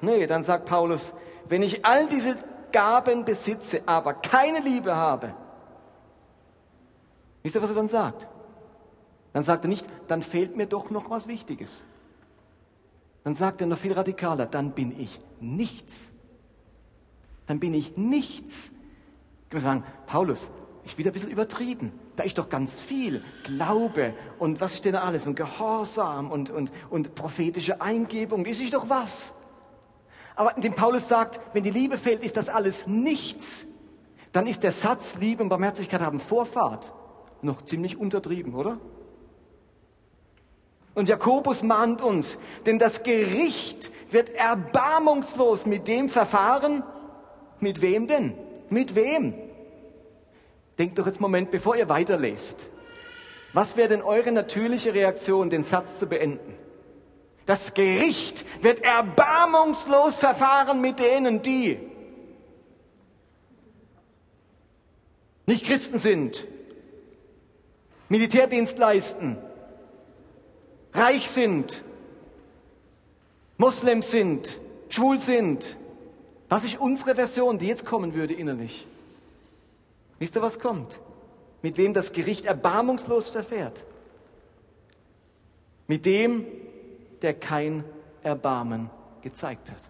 [0.01, 1.13] Nee, dann sagt Paulus,
[1.51, 2.37] wenn ich all diese
[2.73, 5.35] Gaben besitze, aber keine Liebe habe,
[7.43, 8.27] wisst ihr, was er dann sagt?
[9.33, 11.83] Dann sagt er nicht, dann fehlt mir doch noch was Wichtiges.
[13.25, 16.13] Dann sagt er noch viel radikaler, dann bin ich nichts.
[17.47, 18.71] Dann bin ich nichts.
[19.47, 20.51] Ich würde sagen, Paulus,
[20.85, 21.93] ist wieder ein bisschen übertrieben.
[22.17, 26.71] Da ist doch ganz viel Glaube und was ist denn alles und Gehorsam und, und,
[26.91, 28.45] und prophetische Eingebung.
[28.45, 29.35] Das ist doch was.
[30.39, 33.67] Aber indem Paulus sagt, wenn die Liebe fehlt, ist das alles nichts,
[34.31, 36.93] dann ist der Satz Liebe und Barmherzigkeit haben Vorfahrt
[37.43, 38.79] noch ziemlich untertrieben, oder?
[40.95, 46.85] Und Jakobus mahnt uns, denn das Gericht wird erbarmungslos mit dem verfahren.
[47.59, 48.35] Mit wem denn?
[48.71, 49.35] Mit wem?
[50.79, 52.69] Denkt doch jetzt einen Moment, bevor ihr weiterlest.
[53.55, 56.55] Was wäre denn eure natürliche Reaktion, den Satz zu beenden?
[57.49, 61.81] Das Gericht wird erbarmungslos verfahren mit denen, die
[65.47, 66.47] nicht Christen sind,
[68.11, 69.39] Militärdienst leisten,
[70.93, 71.83] reich sind,
[73.57, 75.79] Moslems sind, schwul sind.
[76.51, 78.87] Was ist unsere Version, die jetzt kommen würde innerlich?
[80.19, 81.01] Wisst ihr, was kommt?
[81.63, 83.87] Mit wem das Gericht erbarmungslos verfährt?
[85.87, 86.45] Mit dem,
[87.23, 87.85] der kein
[88.23, 88.91] Erbarmen
[89.23, 89.83] gezeigt hat.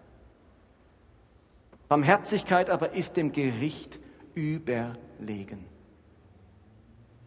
[1.89, 3.99] Barmherzigkeit aber ist dem Gericht
[4.35, 5.67] überlegen.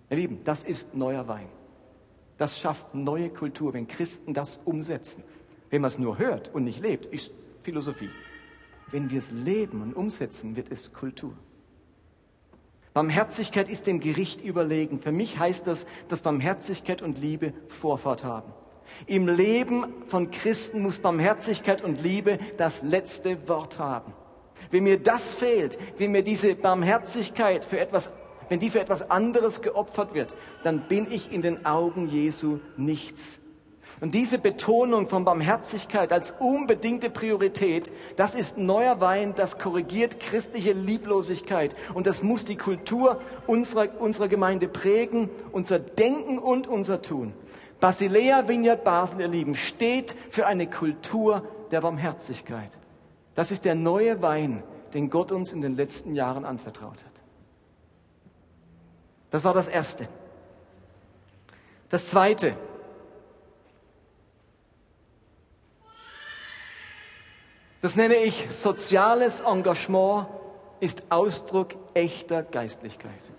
[0.09, 1.47] Ihr Lieben, das ist neuer Wein.
[2.37, 5.23] Das schafft neue Kultur, wenn Christen das umsetzen.
[5.69, 7.31] Wenn man es nur hört und nicht lebt, ist
[7.63, 8.09] Philosophie.
[8.91, 11.33] Wenn wir es leben und umsetzen, wird es Kultur.
[12.93, 14.99] Barmherzigkeit ist dem Gericht überlegen.
[14.99, 18.51] Für mich heißt das, dass Barmherzigkeit und Liebe Vorfahrt haben.
[19.07, 24.13] Im Leben von Christen muss Barmherzigkeit und Liebe das letzte Wort haben.
[24.69, 28.11] Wenn mir das fehlt, wenn mir diese Barmherzigkeit für etwas
[28.51, 33.39] wenn die für etwas anderes geopfert wird, dann bin ich in den Augen Jesu nichts.
[34.01, 40.73] Und diese Betonung von Barmherzigkeit als unbedingte Priorität, das ist neuer Wein, das korrigiert christliche
[40.73, 41.75] Lieblosigkeit.
[41.93, 47.33] Und das muss die Kultur unserer, unserer Gemeinde prägen, unser Denken und unser Tun.
[47.81, 52.77] Basilea Vineyard Basel, ihr Lieben, steht für eine Kultur der Barmherzigkeit.
[53.35, 54.63] Das ist der neue Wein,
[54.93, 57.21] den Gott uns in den letzten Jahren anvertraut hat.
[59.31, 60.07] Das war das Erste.
[61.89, 62.55] Das Zweite.
[67.81, 70.27] Das nenne ich soziales Engagement
[70.79, 73.31] ist Ausdruck echter Geistlichkeit.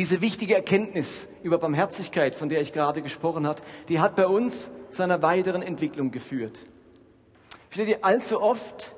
[0.00, 3.60] Diese wichtige Erkenntnis über Barmherzigkeit, von der ich gerade gesprochen habe,
[3.90, 6.58] die hat bei uns zu einer weiteren Entwicklung geführt.
[7.68, 8.96] Versteht ihr, allzu oft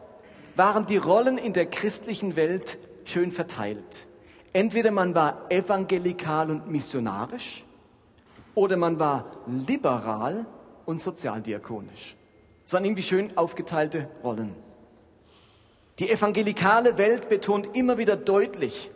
[0.55, 4.07] waren die Rollen in der christlichen Welt schön verteilt.
[4.53, 7.65] Entweder man war evangelikal und missionarisch
[8.55, 10.47] oder man war liberal
[10.87, 12.15] und sozialdiakonisch.
[12.65, 14.55] Es waren irgendwie schön aufgeteilte Rollen.
[15.99, 18.93] Die evangelikale Welt betont immer wieder deutlich,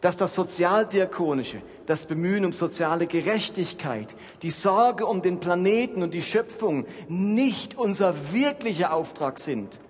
[0.00, 6.22] dass das Sozialdiakonische, das Bemühen um soziale Gerechtigkeit, die Sorge um den Planeten und die
[6.22, 9.80] Schöpfung nicht unser wirklicher Auftrag sind,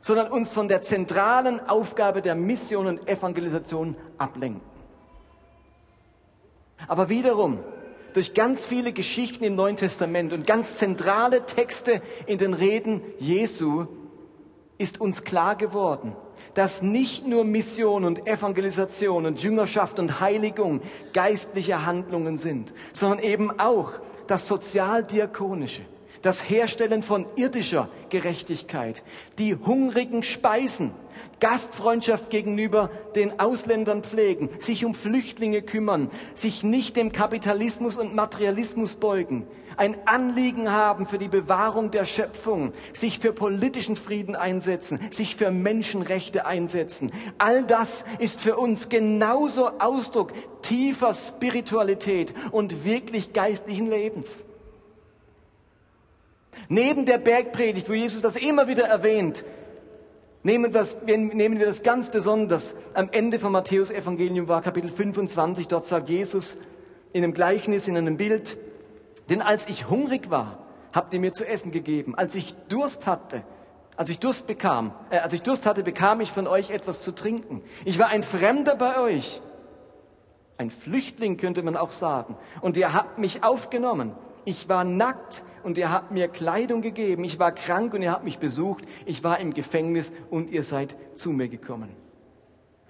[0.00, 4.62] sondern uns von der zentralen Aufgabe der Mission und Evangelisation ablenken.
[6.88, 7.60] Aber wiederum,
[8.14, 13.86] durch ganz viele Geschichten im Neuen Testament und ganz zentrale Texte in den Reden Jesu
[14.78, 16.16] ist uns klar geworden,
[16.54, 20.80] dass nicht nur Mission und Evangelisation und Jüngerschaft und Heiligung
[21.12, 23.92] geistliche Handlungen sind, sondern eben auch
[24.26, 25.82] das Sozialdiakonische,
[26.20, 29.02] das Herstellen von irdischer Gerechtigkeit,
[29.38, 30.92] die Hungrigen speisen,
[31.40, 38.94] Gastfreundschaft gegenüber den Ausländern pflegen, sich um Flüchtlinge kümmern, sich nicht dem Kapitalismus und Materialismus
[38.94, 45.36] beugen, ein Anliegen haben für die Bewahrung der Schöpfung, sich für politischen Frieden einsetzen, sich
[45.36, 47.12] für Menschenrechte einsetzen.
[47.38, 50.32] All das ist für uns genauso Ausdruck
[50.62, 54.44] tiefer Spiritualität und wirklich geistlichen Lebens.
[56.68, 59.44] Neben der Bergpredigt, wo Jesus das immer wieder erwähnt,
[60.42, 65.68] nehmen, das, nehmen wir das ganz besonders am Ende vom Matthäus-Evangelium war, Kapitel 25.
[65.68, 66.56] Dort sagt Jesus
[67.12, 68.56] in einem Gleichnis, in einem Bild,
[69.28, 70.58] denn als ich hungrig war,
[70.92, 72.14] habt ihr mir zu essen gegeben.
[72.14, 73.44] Als ich Durst hatte,
[73.96, 77.12] als ich Durst bekam, äh, als ich Durst hatte, bekam ich von euch etwas zu
[77.12, 77.62] trinken.
[77.84, 79.40] Ich war ein Fremder bei euch.
[80.58, 82.36] Ein Flüchtling könnte man auch sagen.
[82.60, 84.14] Und ihr habt mich aufgenommen.
[84.44, 87.24] Ich war nackt und ihr habt mir Kleidung gegeben.
[87.24, 88.84] Ich war krank und ihr habt mich besucht.
[89.06, 91.90] Ich war im Gefängnis und ihr seid zu mir gekommen.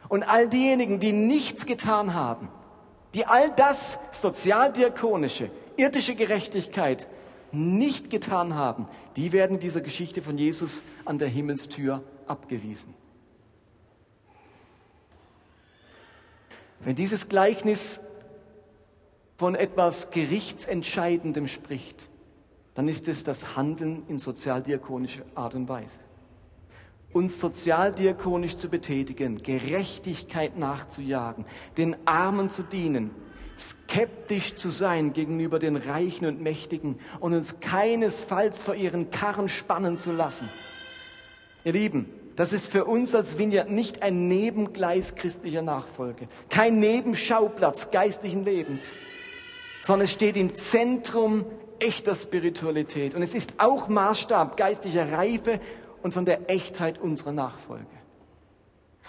[0.08, 2.48] Und all diejenigen, die nichts getan haben,
[3.14, 7.08] die all das sozialdiakonische, irdische Gerechtigkeit
[7.52, 12.94] nicht getan haben, die werden dieser Geschichte von Jesus an der Himmelstür abgewiesen.
[16.80, 18.00] Wenn dieses Gleichnis
[19.36, 22.08] von etwas Gerichtsentscheidendem spricht,
[22.74, 26.00] dann ist es das Handeln in sozialdiakonischer Art und Weise.
[27.12, 31.44] Uns sozialdiakonisch zu betätigen, Gerechtigkeit nachzujagen,
[31.76, 33.10] den Armen zu dienen,
[33.62, 39.96] skeptisch zu sein gegenüber den Reichen und Mächtigen und uns keinesfalls vor ihren Karren spannen
[39.96, 40.48] zu lassen.
[41.64, 47.90] Ihr Lieben, das ist für uns als Vineyard nicht ein Nebengleis christlicher Nachfolge, kein Nebenschauplatz
[47.90, 48.96] geistlichen Lebens,
[49.82, 51.44] sondern es steht im Zentrum
[51.78, 55.60] echter Spiritualität und es ist auch Maßstab geistlicher Reife
[56.02, 57.86] und von der Echtheit unserer Nachfolge.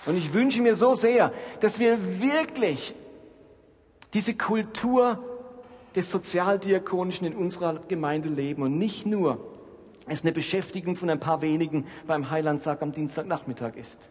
[0.05, 2.93] Und ich wünsche mir so sehr, dass wir wirklich
[4.13, 5.19] diese Kultur
[5.95, 9.39] des Sozialdiakonischen in unserer Gemeinde leben und nicht nur
[10.07, 14.09] es eine Beschäftigung von ein paar wenigen beim Heilandsack am Dienstagnachmittag ist.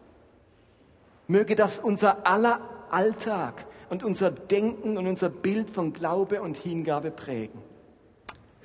[1.27, 7.11] Möge das unser aller Alltag und unser Denken und unser Bild von Glaube und Hingabe
[7.11, 7.59] prägen.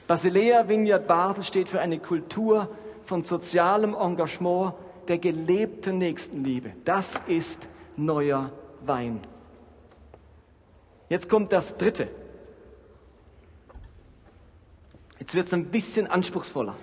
[0.07, 2.71] Basilea Vineyard Basel steht für eine Kultur
[3.05, 4.75] von sozialem Engagement,
[5.07, 6.73] der gelebten Nächstenliebe.
[6.85, 8.51] Das ist neuer
[8.87, 9.21] Wein.
[11.09, 12.09] Jetzt kommt das Dritte.
[15.19, 16.77] Jetzt wird es ein bisschen anspruchsvoller.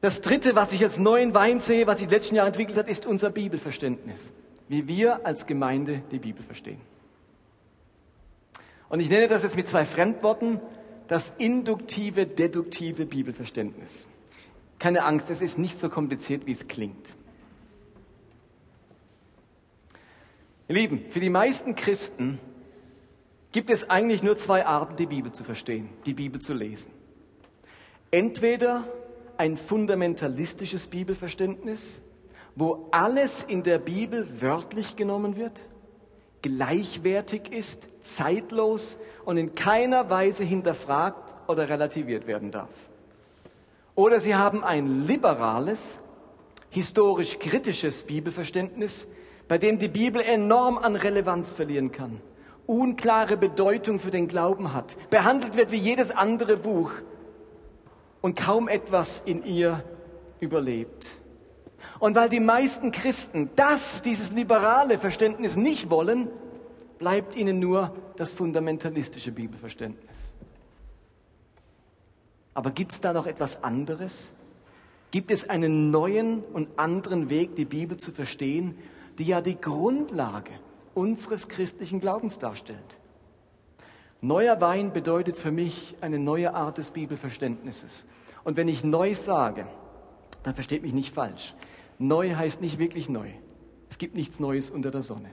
[0.00, 2.76] Das Dritte, was ich als neuen Wein sehe, was sich in den letzten Jahren entwickelt
[2.76, 4.32] hat, ist unser Bibelverständnis.
[4.68, 6.80] Wie wir als Gemeinde die Bibel verstehen.
[8.88, 10.60] Und ich nenne das jetzt mit zwei Fremdworten
[11.08, 14.08] das induktive, deduktive Bibelverständnis.
[14.78, 17.14] Keine Angst, es ist nicht so kompliziert, wie es klingt.
[20.68, 22.38] Ihr Lieben, für die meisten Christen
[23.50, 26.92] gibt es eigentlich nur zwei Arten, die Bibel zu verstehen, die Bibel zu lesen.
[28.10, 28.84] Entweder
[29.36, 32.00] ein fundamentalistisches Bibelverständnis,
[32.54, 35.66] wo alles in der Bibel wörtlich genommen wird,
[36.42, 42.70] gleichwertig ist, zeitlos und in keiner Weise hinterfragt oder relativiert werden darf.
[43.94, 45.98] Oder sie haben ein liberales,
[46.70, 49.06] historisch kritisches Bibelverständnis,
[49.48, 52.20] bei dem die Bibel enorm an Relevanz verlieren kann,
[52.66, 56.90] unklare Bedeutung für den Glauben hat, behandelt wird wie jedes andere Buch
[58.20, 59.84] und kaum etwas in ihr
[60.40, 61.20] überlebt.
[61.98, 66.28] Und weil die meisten Christen das, dieses liberale Verständnis nicht wollen,
[66.98, 70.34] bleibt ihnen nur das fundamentalistische Bibelverständnis.
[72.54, 74.32] Aber gibt es da noch etwas anderes?
[75.10, 78.76] Gibt es einen neuen und anderen Weg, die Bibel zu verstehen,
[79.18, 80.52] die ja die Grundlage
[80.94, 82.98] unseres christlichen Glaubens darstellt.
[84.20, 88.06] Neuer Wein bedeutet für mich eine neue Art des Bibelverständnisses.
[88.44, 89.66] Und wenn ich neu sage,
[90.42, 91.54] dann versteht mich nicht falsch.
[91.98, 93.28] Neu heißt nicht wirklich neu.
[93.90, 95.30] Es gibt nichts Neues unter der Sonne.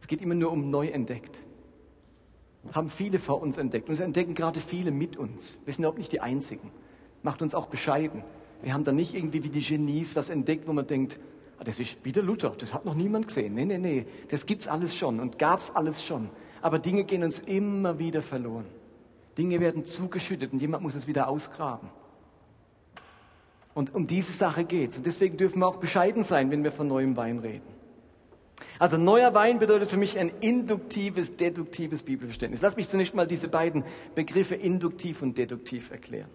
[0.00, 1.42] Es geht immer nur um neu entdeckt.
[2.72, 3.88] Haben viele vor uns entdeckt.
[3.88, 5.58] Und es entdecken gerade viele mit uns.
[5.64, 6.70] Wir sind überhaupt nicht die Einzigen.
[7.22, 8.22] Macht uns auch bescheiden.
[8.62, 11.18] Wir haben da nicht irgendwie wie die Genies was entdeckt, wo man denkt,
[11.64, 13.54] das ist wieder Luther, das hat noch niemand gesehen.
[13.54, 16.30] Nee, nee, nee, das gibt's alles schon und gab's alles schon.
[16.62, 18.66] Aber Dinge gehen uns immer wieder verloren.
[19.36, 21.90] Dinge werden zugeschüttet und jemand muss es wieder ausgraben.
[23.74, 24.96] Und um diese Sache geht's.
[24.96, 27.74] Und deswegen dürfen wir auch bescheiden sein, wenn wir von neuem Wein reden.
[28.78, 32.60] Also neuer Wein bedeutet für mich ein induktives, deduktives Bibelverständnis.
[32.62, 36.30] Lass mich zunächst mal diese beiden Begriffe induktiv und deduktiv erklären.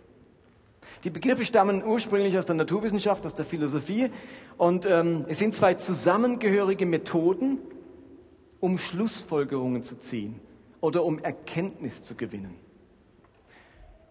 [1.04, 4.10] Die Begriffe stammen ursprünglich aus der Naturwissenschaft, aus der Philosophie
[4.58, 7.58] und ähm, es sind zwei zusammengehörige Methoden,
[8.60, 10.42] um Schlussfolgerungen zu ziehen
[10.82, 12.56] oder um Erkenntnis zu gewinnen.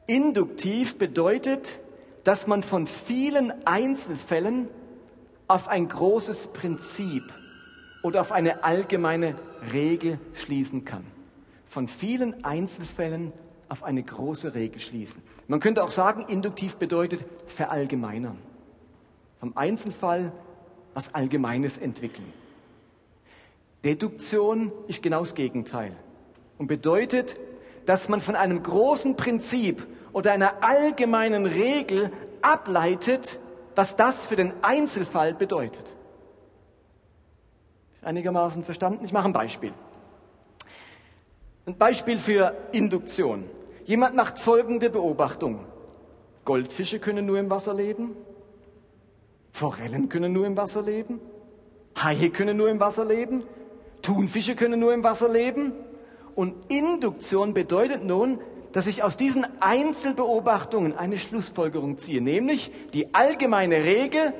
[0.06, 1.80] Induktiv bedeutet,
[2.24, 4.68] dass man von vielen Einzelfällen
[5.46, 7.24] auf ein großes Prinzip
[8.02, 9.34] oder auf eine allgemeine
[9.74, 11.04] Regel schließen kann.
[11.68, 13.34] Von vielen Einzelfällen
[13.68, 15.22] auf eine große Regel schließen.
[15.48, 18.38] Man könnte auch sagen, induktiv bedeutet verallgemeinern.
[19.40, 20.30] Vom Einzelfall
[20.94, 22.32] was Allgemeines entwickeln.
[23.84, 25.92] Deduktion ist genau das Gegenteil
[26.58, 27.36] und bedeutet,
[27.86, 32.10] dass man von einem großen Prinzip oder einer allgemeinen Regel
[32.42, 33.38] ableitet,
[33.76, 35.96] was das für den Einzelfall bedeutet.
[38.02, 39.04] Einigermaßen verstanden?
[39.04, 39.72] Ich mache ein Beispiel.
[41.64, 43.48] Ein Beispiel für Induktion.
[43.88, 45.60] Jemand macht folgende Beobachtung.
[46.44, 48.14] Goldfische können nur im Wasser leben.
[49.50, 51.20] Forellen können nur im Wasser leben.
[51.96, 53.44] Haie können nur im Wasser leben.
[54.02, 55.72] Thunfische können nur im Wasser leben.
[56.34, 58.40] Und Induktion bedeutet nun,
[58.72, 64.34] dass ich aus diesen Einzelbeobachtungen eine Schlussfolgerung ziehe, nämlich die allgemeine Regel,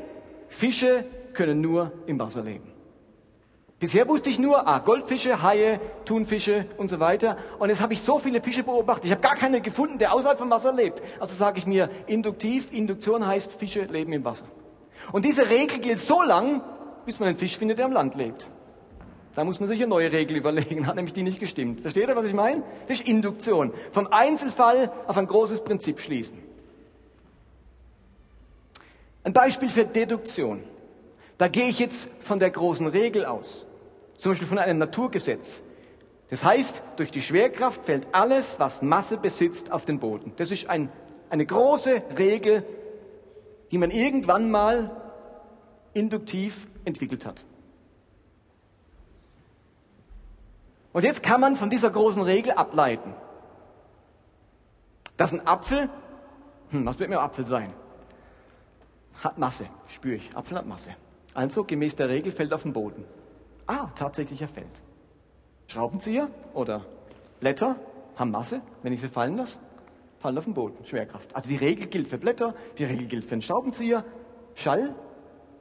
[0.49, 2.71] Fische können nur im Wasser leben.
[3.81, 7.37] Bisher wusste ich nur, ah, Goldfische, Haie, Thunfische und so weiter.
[7.61, 9.05] Und jetzt habe ich so viele Fische beobachtet.
[9.05, 11.01] Ich habe gar keinen gefunden, der außerhalb vom Wasser lebt.
[11.21, 12.73] Also sage ich mir induktiv.
[12.73, 14.47] Induktion heißt, Fische leben im Wasser.
[15.13, 16.61] Und diese Regel gilt so lang,
[17.07, 18.51] bis man einen Fisch findet, der am Land lebt.
[19.37, 21.83] Da muss man sich eine neue Regel überlegen, hat nämlich die nicht gestimmt.
[21.83, 22.65] Versteht ihr, was ich meine?
[22.89, 23.73] Das ist Induktion.
[23.93, 26.43] Vom Einzelfall auf ein großes Prinzip schließen.
[29.23, 30.65] Ein Beispiel für Deduktion.
[31.37, 33.68] Da gehe ich jetzt von der großen Regel aus.
[34.19, 35.63] Zum Beispiel von einem Naturgesetz.
[36.29, 40.33] Das heißt, durch die Schwerkraft fällt alles, was Masse besitzt, auf den Boden.
[40.37, 40.91] Das ist ein,
[41.31, 42.65] eine große Regel,
[43.71, 44.91] die man irgendwann mal
[45.95, 47.45] induktiv entwickelt hat.
[50.93, 53.15] Und jetzt kann man von dieser großen Regel ableiten,
[55.17, 55.89] dass ein Apfel,
[56.71, 57.73] hm, was wird mir Apfel sein?
[59.23, 60.37] Hat Masse, spüre ich.
[60.37, 60.91] Apfel hat Masse.
[61.35, 63.05] Also gemäß der Regel fällt auf den Boden.
[63.69, 64.81] Ah, tatsächlich er fällt.
[65.67, 66.87] Schraubenzieher oder
[67.39, 67.77] Blätter
[68.17, 69.59] haben Masse, wenn ich sie fallen lasse,
[70.19, 70.83] fallen auf den Boden.
[70.87, 71.37] Schwerkraft.
[71.37, 74.05] Also die Regel gilt für Blätter, die Regel gilt für einen Schraubenzieher.
[74.55, 74.95] Schall,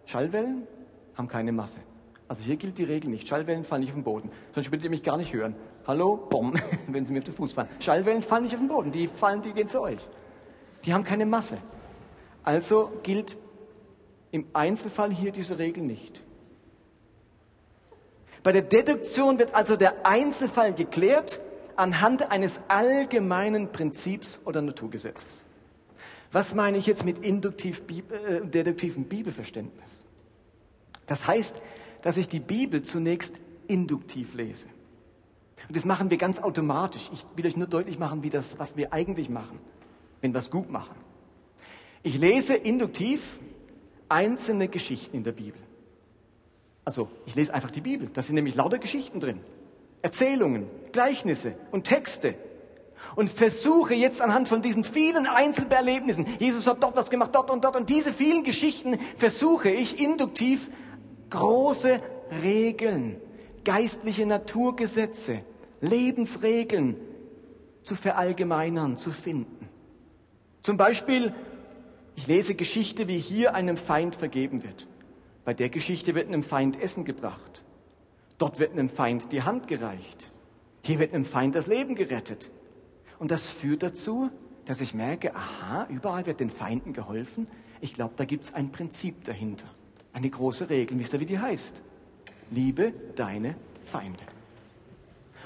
[0.06, 0.66] Schallwellen
[1.16, 1.82] haben keine Masse.
[2.30, 3.28] Also hier gilt die Regel nicht.
[3.28, 4.32] Schallwellen fallen nicht auf den Boden.
[4.54, 5.56] Sonst würdet ihr mich gar nicht hören.
[5.86, 6.54] Hallo, Bom,
[6.88, 7.68] wenn sie mir auf den Fuß fallen.
[7.80, 8.94] Schallwellen fallen nicht auf den Boden.
[8.94, 10.00] Die fallen, die gehen zu euch.
[10.86, 11.58] Die haben keine Masse.
[12.44, 13.38] Also gilt
[14.32, 16.24] im Einzelfall hier diese Regel nicht.
[18.48, 21.42] Bei der Deduktion wird also der Einzelfall geklärt
[21.76, 25.46] anhand eines allgemeinen Prinzips oder Naturgesetzes.
[26.32, 30.08] Was meine ich jetzt mit induktiv, äh, deduktivem Bibelverständnis?
[31.08, 31.62] Das heißt,
[32.04, 33.36] dass ich die Bibel zunächst
[33.68, 34.68] induktiv lese.
[35.68, 37.10] Und das machen wir ganz automatisch.
[37.12, 39.60] Ich will euch nur deutlich machen, wie das, was wir eigentlich machen,
[40.22, 40.96] wenn wir es gut machen.
[42.02, 43.42] Ich lese induktiv
[44.08, 45.67] einzelne Geschichten in der Bibel.
[46.88, 48.10] Also, ich lese einfach die Bibel.
[48.14, 49.42] Da sind nämlich lauter Geschichten drin.
[50.02, 52.36] Erzählungen, Gleichnisse und Texte.
[53.18, 57.66] Und versuche jetzt anhand von diesen vielen Einzelerlebnissen, Jesus hat dort was gemacht, dort und
[57.66, 60.70] dort, und diese vielen Geschichten versuche ich induktiv
[61.30, 62.00] große
[62.42, 63.18] Regeln,
[63.66, 65.40] geistliche Naturgesetze,
[65.82, 66.96] Lebensregeln
[67.84, 69.68] zu verallgemeinern, zu finden.
[70.62, 71.34] Zum Beispiel,
[72.16, 74.88] ich lese Geschichte, wie hier einem Feind vergeben wird.
[75.48, 77.64] Bei der Geschichte wird einem Feind Essen gebracht.
[78.38, 80.30] Dort wird einem Feind die Hand gereicht.
[80.82, 82.52] Hier wird einem Feind das Leben gerettet.
[83.18, 84.30] Und das führt dazu,
[84.66, 87.48] dass ich merke, aha, überall wird den Feinden geholfen.
[87.80, 89.68] Ich glaube, da gibt es ein Prinzip dahinter.
[90.12, 91.00] Eine große Regel.
[91.00, 91.82] Wisst ihr, wie die heißt?
[92.52, 94.26] Liebe deine Feinde.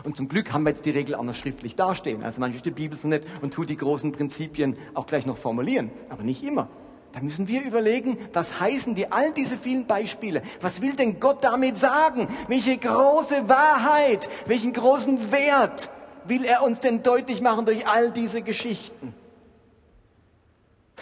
[0.04, 2.24] Und zum Glück haben wir jetzt die Regel auch noch schriftlich dastehen.
[2.24, 5.92] Also manchmal die Bibel so nett und tut die großen Prinzipien auch gleich noch formulieren.
[6.10, 6.70] Aber nicht immer.
[7.14, 10.42] Da müssen wir überlegen, was heißen die, all diese vielen Beispiele.
[10.62, 12.30] Was will denn Gott damit sagen?
[12.48, 15.90] Welche große Wahrheit, welchen großen Wert
[16.26, 19.14] will er uns denn deutlich machen durch all diese Geschichten?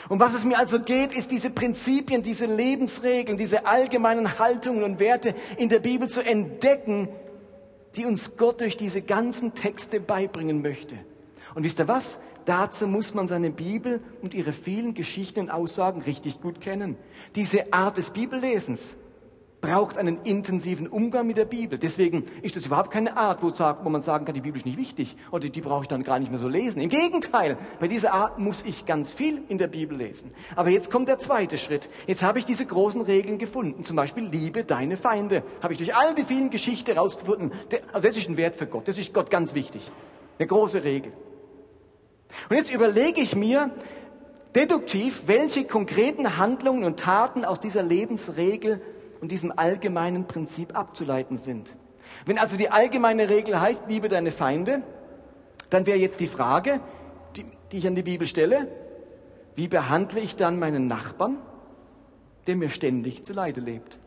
[0.08, 5.00] Um was es mir also geht, ist diese Prinzipien, diese Lebensregeln, diese allgemeinen Haltungen und
[5.00, 7.10] Werte in der Bibel zu entdecken,
[7.96, 10.96] die uns Gott durch diese ganzen Texte beibringen möchte.
[11.54, 12.20] Und wisst ihr was?
[12.50, 16.98] Dazu muss man seine Bibel und ihre vielen Geschichten und Aussagen richtig gut kennen.
[17.36, 18.98] Diese Art des Bibellesens
[19.62, 21.78] braucht einen intensiven Umgang mit der Bibel.
[21.78, 25.16] Deswegen ist das überhaupt keine Art, wo, man sagen kann, die Bibel ist nicht wichtig
[25.30, 26.82] oder die brauche ich dann gar nicht mehr so lesen.
[26.82, 30.32] Im Gegenteil, bei dieser Art muss ich ganz viel in der Bibel lesen.
[30.56, 31.88] Aber jetzt kommt der zweite Schritt.
[32.08, 33.86] Jetzt habe ich diese großen Regeln gefunden.
[33.86, 35.44] Zum Beispiel, liebe deine Feinde.
[35.62, 37.52] Habe ich durch all die vielen Geschichten herausgefunden.
[37.94, 38.88] Also das ist ein Wert für Gott.
[38.88, 39.92] Das ist Gott ganz wichtig.
[40.40, 41.14] Eine große Regel.
[42.50, 43.72] Und jetzt überlege ich mir
[44.56, 48.82] deduktiv, welche konkreten Handlungen und Taten aus dieser Lebensregel
[49.22, 51.76] und diesem allgemeinen Prinzip abzuleiten sind.
[52.26, 54.82] Wenn also die allgemeine Regel heißt, liebe deine Feinde,
[55.70, 56.80] dann wäre jetzt die Frage,
[57.36, 58.68] die, die ich an die Bibel stelle,
[59.56, 61.38] wie behandle ich dann meinen Nachbarn,
[62.48, 64.00] der mir ständig zu Leide lebt?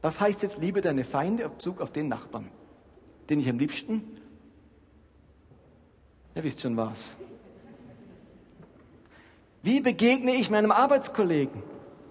[0.00, 2.48] Was heißt jetzt, liebe deine Feinde auf Bezug auf den Nachbarn,
[3.28, 4.02] den ich am liebsten,
[6.34, 7.16] ihr wisst schon was,
[9.62, 11.62] wie begegne ich meinem Arbeitskollegen,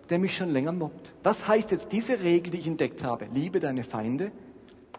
[0.10, 1.14] der mich schon länger mobbt?
[1.24, 3.28] Was heißt jetzt diese Regel, die ich entdeckt habe?
[3.34, 4.32] Liebe deine Feinde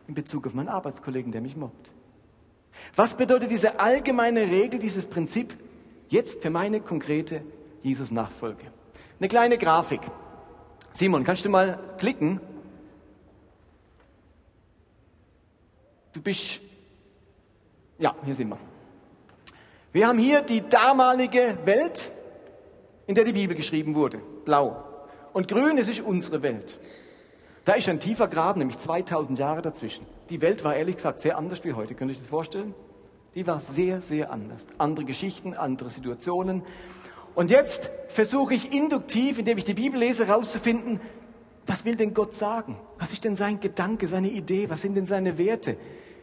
[0.07, 1.93] in Bezug auf meinen Arbeitskollegen, der mich mobbt.
[2.97, 5.57] Was bedeutet diese allgemeine Regel, dieses Prinzip
[6.09, 7.43] jetzt für meine konkrete
[7.83, 8.65] Jesus-Nachfolge?
[9.19, 10.01] Eine kleine Grafik.
[10.93, 12.41] Simon, kannst du mal klicken?
[16.13, 16.61] Du bist,
[17.99, 18.59] ja, hier sind wir.
[19.93, 22.11] Wir haben hier die damalige Welt
[23.09, 24.21] in der die Bibel geschrieben wurde.
[24.45, 24.85] Blau.
[25.33, 26.79] Und grün, das ist unsere Welt.
[27.65, 30.07] Da ist ein tiefer Graben, nämlich 2000 Jahre dazwischen.
[30.29, 31.95] Die Welt war ehrlich gesagt sehr anders wie heute.
[31.95, 32.75] Könnt ihr euch das vorstellen?
[33.35, 34.67] Die war sehr, sehr anders.
[34.77, 36.63] Andere Geschichten, andere Situationen.
[37.35, 41.01] Und jetzt versuche ich induktiv, indem ich die Bibel lese, herauszufinden,
[41.67, 42.77] was will denn Gott sagen?
[42.99, 44.69] Was ist denn sein Gedanke, seine Idee?
[44.69, 45.79] Was sind denn seine Werte?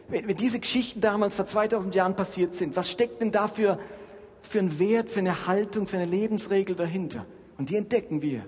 [0.08, 3.80] Wenn, diese Geschichten damals vor 2000 Jahren passiert sind, was steckt denn dafür für
[4.54, 7.26] einen Wert, für eine Haltung, für eine Lebensregel dahinter.
[7.58, 8.44] Und die entdecken wir.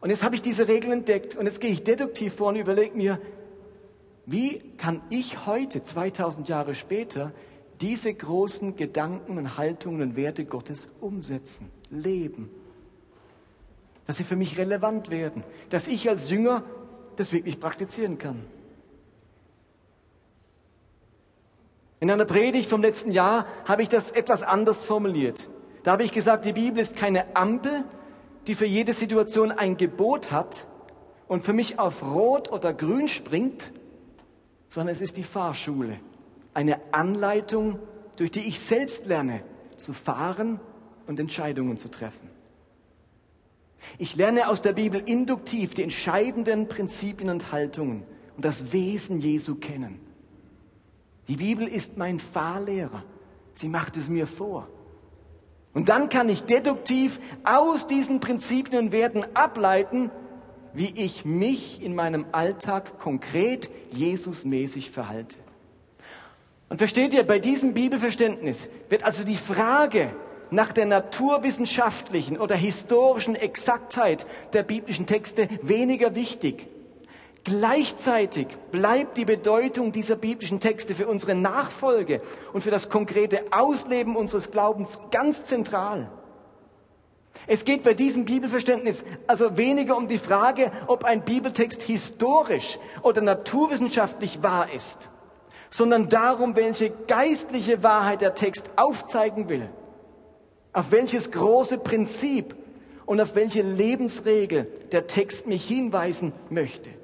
[0.00, 2.96] Und jetzt habe ich diese Regel entdeckt und jetzt gehe ich deduktiv vor und überlege
[2.96, 3.20] mir,
[4.26, 7.32] wie kann ich heute, 2000 Jahre später,
[7.80, 12.50] diese großen Gedanken und Haltungen und Werte Gottes umsetzen, leben?
[14.06, 16.62] Dass sie für mich relevant werden, dass ich als Jünger
[17.16, 18.44] das wirklich praktizieren kann.
[22.00, 25.48] In einer Predigt vom letzten Jahr habe ich das etwas anders formuliert.
[25.82, 27.84] Da habe ich gesagt, die Bibel ist keine Ampel,
[28.46, 30.66] die für jede Situation ein Gebot hat
[31.26, 33.72] und für mich auf Rot oder Grün springt,
[34.68, 35.98] sondern es ist die Fahrschule,
[36.54, 37.78] eine Anleitung,
[38.16, 39.42] durch die ich selbst lerne
[39.76, 40.60] zu fahren
[41.06, 42.30] und Entscheidungen zu treffen.
[43.96, 48.04] Ich lerne aus der Bibel induktiv die entscheidenden Prinzipien und Haltungen
[48.36, 50.00] und das Wesen Jesu kennen.
[51.28, 53.04] Die Bibel ist mein Fahrlehrer.
[53.52, 54.68] Sie macht es mir vor.
[55.74, 60.10] Und dann kann ich deduktiv aus diesen Prinzipien und Werten ableiten,
[60.72, 65.36] wie ich mich in meinem Alltag konkret Jesusmäßig verhalte.
[66.68, 70.10] Und versteht ihr, bei diesem Bibelverständnis wird also die Frage
[70.50, 76.66] nach der naturwissenschaftlichen oder historischen Exaktheit der biblischen Texte weniger wichtig.
[77.48, 82.20] Gleichzeitig bleibt die Bedeutung dieser biblischen Texte für unsere Nachfolge
[82.52, 86.10] und für das konkrete Ausleben unseres Glaubens ganz zentral.
[87.46, 93.22] Es geht bei diesem Bibelverständnis also weniger um die Frage, ob ein Bibeltext historisch oder
[93.22, 95.08] naturwissenschaftlich wahr ist,
[95.70, 99.70] sondern darum, welche geistliche Wahrheit der Text aufzeigen will,
[100.74, 102.54] auf welches große Prinzip
[103.06, 106.97] und auf welche Lebensregel der Text mich hinweisen möchte.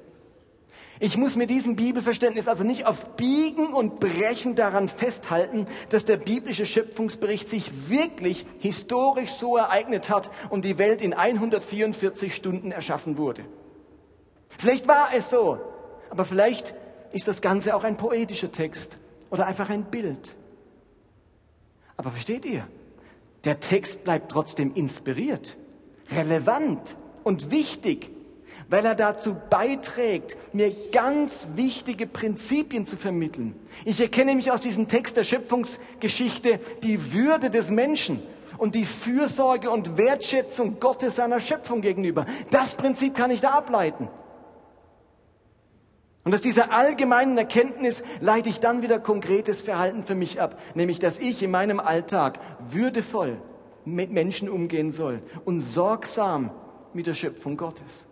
[1.05, 6.17] Ich muss mit diesem Bibelverständnis also nicht auf Biegen und Brechen daran festhalten, dass der
[6.17, 13.19] biblische Schöpfungsbericht sich wirklich historisch so ereignet hat und die Welt in 144 Stunden erschaffen
[13.19, 13.45] wurde.
[14.57, 15.59] Vielleicht war es so,
[16.09, 16.73] aber vielleicht
[17.11, 18.97] ist das Ganze auch ein poetischer Text
[19.29, 20.35] oder einfach ein Bild.
[21.97, 22.67] Aber versteht ihr?
[23.43, 25.55] Der Text bleibt trotzdem inspiriert,
[26.09, 28.14] relevant und wichtig
[28.69, 33.55] weil er dazu beiträgt, mir ganz wichtige Prinzipien zu vermitteln.
[33.83, 38.21] Ich erkenne nämlich aus diesem Text der Schöpfungsgeschichte die Würde des Menschen
[38.57, 42.25] und die Fürsorge und Wertschätzung Gottes seiner Schöpfung gegenüber.
[42.51, 44.07] Das Prinzip kann ich da ableiten.
[46.23, 50.97] Und aus dieser allgemeinen Erkenntnis leite ich dann wieder konkretes Verhalten für mich ab, nämlich
[50.97, 53.37] dass ich in meinem Alltag würdevoll
[53.85, 56.49] mit Menschen umgehen soll und sorgsam
[56.93, 58.07] mit der Schöpfung Gottes.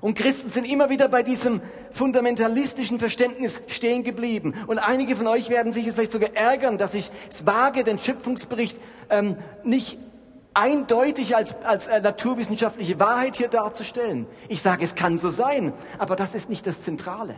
[0.00, 1.60] Und Christen sind immer wieder bei diesem
[1.92, 4.54] fundamentalistischen Verständnis stehen geblieben.
[4.66, 7.98] Und einige von euch werden sich jetzt vielleicht sogar ärgern, dass ich es wage, den
[7.98, 8.78] Schöpfungsbericht
[9.10, 9.98] ähm, nicht
[10.54, 14.26] eindeutig als, als äh, naturwissenschaftliche Wahrheit hier darzustellen.
[14.48, 17.36] Ich sage, es kann so sein, aber das ist nicht das Zentrale.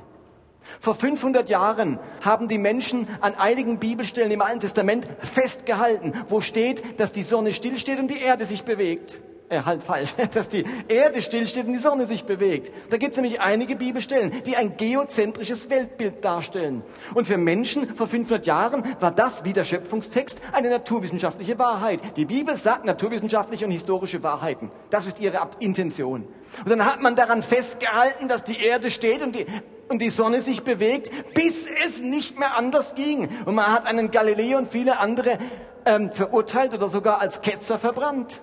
[0.78, 7.00] Vor 500 Jahren haben die Menschen an einigen Bibelstellen im Alten Testament festgehalten, wo steht,
[7.00, 9.20] dass die Sonne stillsteht und die Erde sich bewegt
[9.52, 12.72] äh, halt falsch, dass die Erde stillsteht und die Sonne sich bewegt.
[12.90, 16.82] Da gibt es nämlich einige Bibelstellen, die ein geozentrisches Weltbild darstellen.
[17.14, 22.00] Und für Menschen vor 500 Jahren war das wie der Schöpfungstext eine naturwissenschaftliche Wahrheit.
[22.16, 24.70] Die Bibel sagt naturwissenschaftliche und historische Wahrheiten.
[24.90, 26.26] Das ist ihre Intention.
[26.64, 29.46] Und dann hat man daran festgehalten, dass die Erde steht und die
[29.88, 33.28] und die Sonne sich bewegt, bis es nicht mehr anders ging.
[33.44, 35.36] Und man hat einen Galileo und viele andere
[35.84, 38.40] ähm, verurteilt oder sogar als Ketzer verbrannt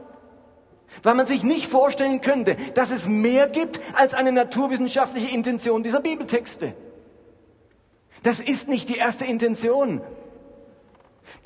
[1.04, 6.02] weil man sich nicht vorstellen könnte, dass es mehr gibt als eine naturwissenschaftliche Intention dieser
[6.02, 6.74] Bibeltexte.
[8.24, 10.02] Das ist nicht die erste Intention.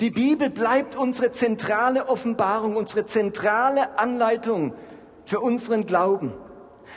[0.00, 4.74] Die Bibel bleibt unsere zentrale Offenbarung, unsere zentrale Anleitung
[5.24, 6.32] für unseren Glauben.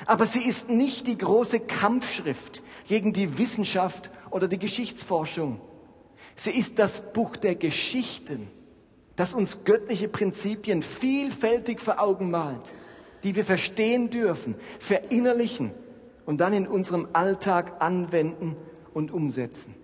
[0.06, 5.62] Aber sie ist nicht die große Kampfschrift gegen die Wissenschaft oder die Geschichtsforschung.
[6.36, 8.52] Sie ist das Buch der Geschichten
[9.18, 12.74] das uns göttliche Prinzipien vielfältig vor Augen malt,
[13.24, 15.72] die wir verstehen dürfen, verinnerlichen
[16.26, 18.56] und dann in unserem Alltag anwenden
[18.94, 19.76] und umsetzen.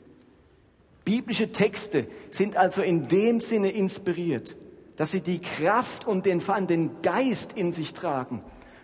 [1.04, 4.56] Biblische Texte sind also in dem Sinne inspiriert,
[4.96, 8.42] dass sie die Kraft und den, vor allem den Geist in sich tragen,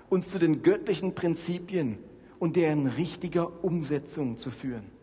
[0.09, 1.99] uns zu den göttlichen Prinzipien
[2.39, 4.98] und deren richtiger Umsetzung zu führen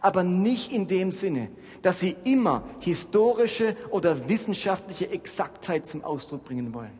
[0.00, 1.48] aber nicht in dem Sinne,
[1.82, 6.98] dass sie immer historische oder wissenschaftliche Exaktheit zum Ausdruck bringen wollen.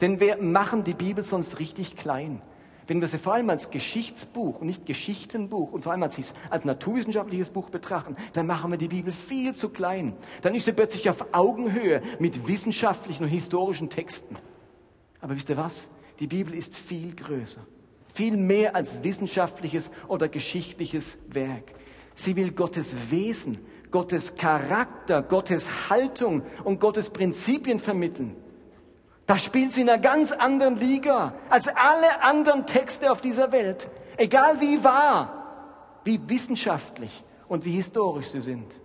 [0.00, 2.40] Denn wir machen die Bibel sonst richtig klein.
[2.86, 6.16] Wenn wir sie vor allem als Geschichtsbuch und nicht Geschichtenbuch und vor allem als,
[6.48, 10.14] als naturwissenschaftliches Buch betrachten, dann machen wir die Bibel viel zu klein.
[10.42, 14.38] Dann ist sie plötzlich auf Augenhöhe mit wissenschaftlichen und historischen Texten.
[15.20, 15.90] Aber wisst ihr was?
[16.20, 17.60] Die Bibel ist viel größer
[18.18, 21.72] viel mehr als wissenschaftliches oder geschichtliches Werk.
[22.16, 23.58] Sie will Gottes Wesen,
[23.92, 28.34] Gottes Charakter, Gottes Haltung und Gottes Prinzipien vermitteln.
[29.24, 33.88] Da spielt sie in einer ganz anderen Liga als alle anderen Texte auf dieser Welt.
[34.16, 38.80] Egal wie wahr, wie wissenschaftlich und wie historisch sie sind.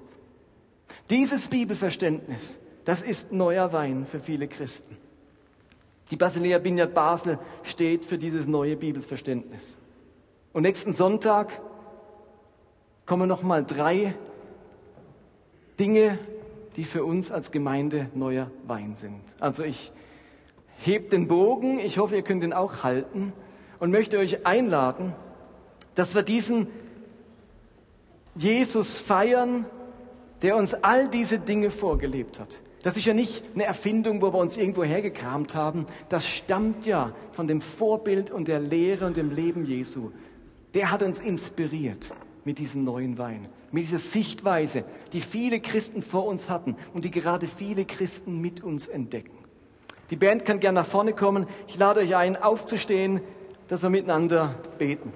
[1.09, 4.95] Dieses Bibelverständnis, das ist neuer Wein für viele Christen.
[6.11, 9.77] Die Basilea Binyat Basel steht für dieses neue Bibelsverständnis.
[10.51, 11.61] Und nächsten Sonntag
[13.05, 14.15] kommen noch mal drei
[15.79, 16.19] Dinge,
[16.75, 19.21] die für uns als Gemeinde neuer Wein sind.
[19.39, 19.91] Also ich
[20.77, 23.33] heb den Bogen, ich hoffe, ihr könnt ihn auch halten
[23.79, 25.13] und möchte euch einladen,
[25.95, 26.67] dass wir diesen
[28.35, 29.65] Jesus feiern,
[30.41, 32.59] der uns all diese Dinge vorgelebt hat.
[32.83, 35.87] Das ist ja nicht eine Erfindung, wo wir uns irgendwo hergekramt haben.
[36.09, 40.11] Das stammt ja von dem Vorbild und der Lehre und dem Leben Jesu.
[40.73, 42.13] Der hat uns inspiriert
[42.43, 47.11] mit diesem neuen Wein, mit dieser Sichtweise, die viele Christen vor uns hatten und die
[47.11, 49.37] gerade viele Christen mit uns entdecken.
[50.09, 51.47] Die Band kann gerne nach vorne kommen.
[51.67, 53.21] Ich lade euch ein, aufzustehen,
[53.69, 55.13] dass wir miteinander beten.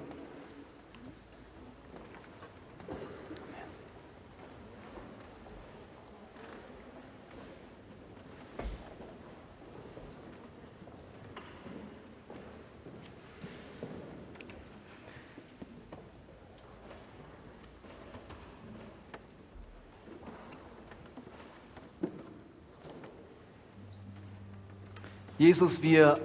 [25.38, 26.18] Jesus, wir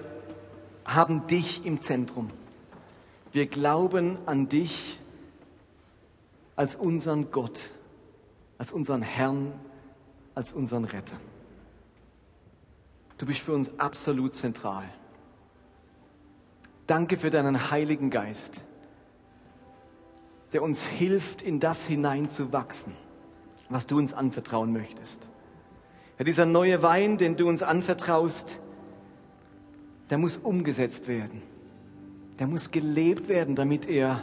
[0.85, 2.31] haben dich im Zentrum.
[3.31, 4.99] Wir glauben an dich
[6.55, 7.69] als unseren Gott,
[8.57, 9.53] als unseren Herrn,
[10.33, 11.15] als unseren Retter.
[13.19, 14.89] Du bist für uns absolut zentral.
[16.87, 18.61] Danke für deinen Heiligen Geist,
[20.53, 22.93] der uns hilft, in das hineinzuwachsen,
[23.69, 25.29] was du uns anvertrauen möchtest.
[26.17, 28.59] Ja, dieser neue Wein, den du uns anvertraust,
[30.13, 31.41] der muss umgesetzt werden.
[32.37, 34.21] Der muss gelebt werden, damit er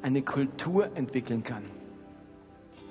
[0.00, 1.64] eine Kultur entwickeln kann.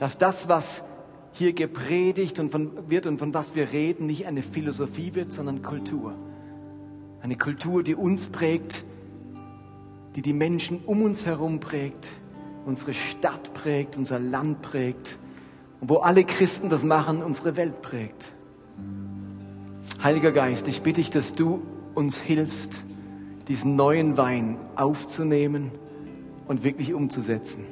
[0.02, 0.84] Dass das, was
[1.32, 5.62] hier gepredigt und von, wird und von was wir reden, nicht eine Philosophie wird, sondern
[5.62, 6.14] Kultur.
[7.22, 8.84] Eine Kultur, die uns prägt,
[10.18, 12.10] die die Menschen um uns herum prägt,
[12.66, 15.20] unsere Stadt prägt, unser Land prägt
[15.80, 18.34] und wo alle Christen das machen, unsere Welt prägt.
[20.04, 21.62] Heiliger Geist, ich bitte dich, dass du
[21.96, 22.84] uns hilfst,
[23.48, 25.72] diesen neuen Wein aufzunehmen
[26.48, 27.66] und wirklich umzusetzen.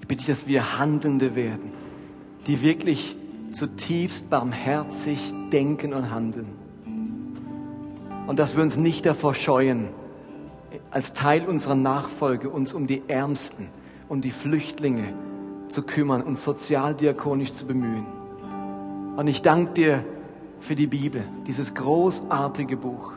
[0.00, 1.72] Ich bitte dich, dass wir Handelnde werden,
[2.46, 3.16] die wirklich
[3.52, 6.48] zutiefst barmherzig denken und handeln.
[8.26, 9.88] Und dass wir uns nicht davor scheuen,
[10.90, 13.68] als Teil unserer Nachfolge uns um die Ärmsten
[14.08, 15.14] und die Flüchtlinge
[15.68, 18.06] zu kümmern und sozialdiakonisch zu bemühen.
[19.16, 20.04] Und ich danke dir
[20.60, 23.12] für die Bibel, dieses großartige Buch,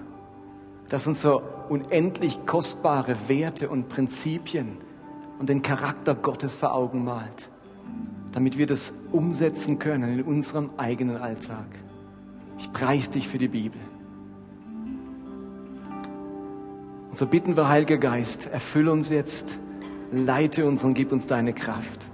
[0.90, 4.78] das uns so unendlich kostbare Werte und Prinzipien
[5.40, 7.50] und den Charakter Gottes vor Augen malt,
[8.32, 11.66] damit wir das umsetzen können in unserem eigenen Alltag.
[12.60, 13.82] Ich preise dich für die Bibel.
[17.10, 19.58] Und so bitten wir, Heiliger Geist, erfülle uns jetzt,
[20.12, 22.10] leite uns und gib uns deine Kraft.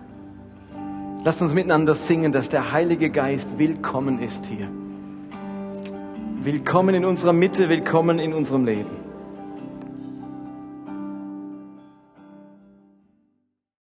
[1.24, 4.70] Lass uns miteinander singen, dass der Heilige Geist willkommen ist hier.
[6.44, 9.07] Willkommen in unserer Mitte, willkommen in unserem Leben.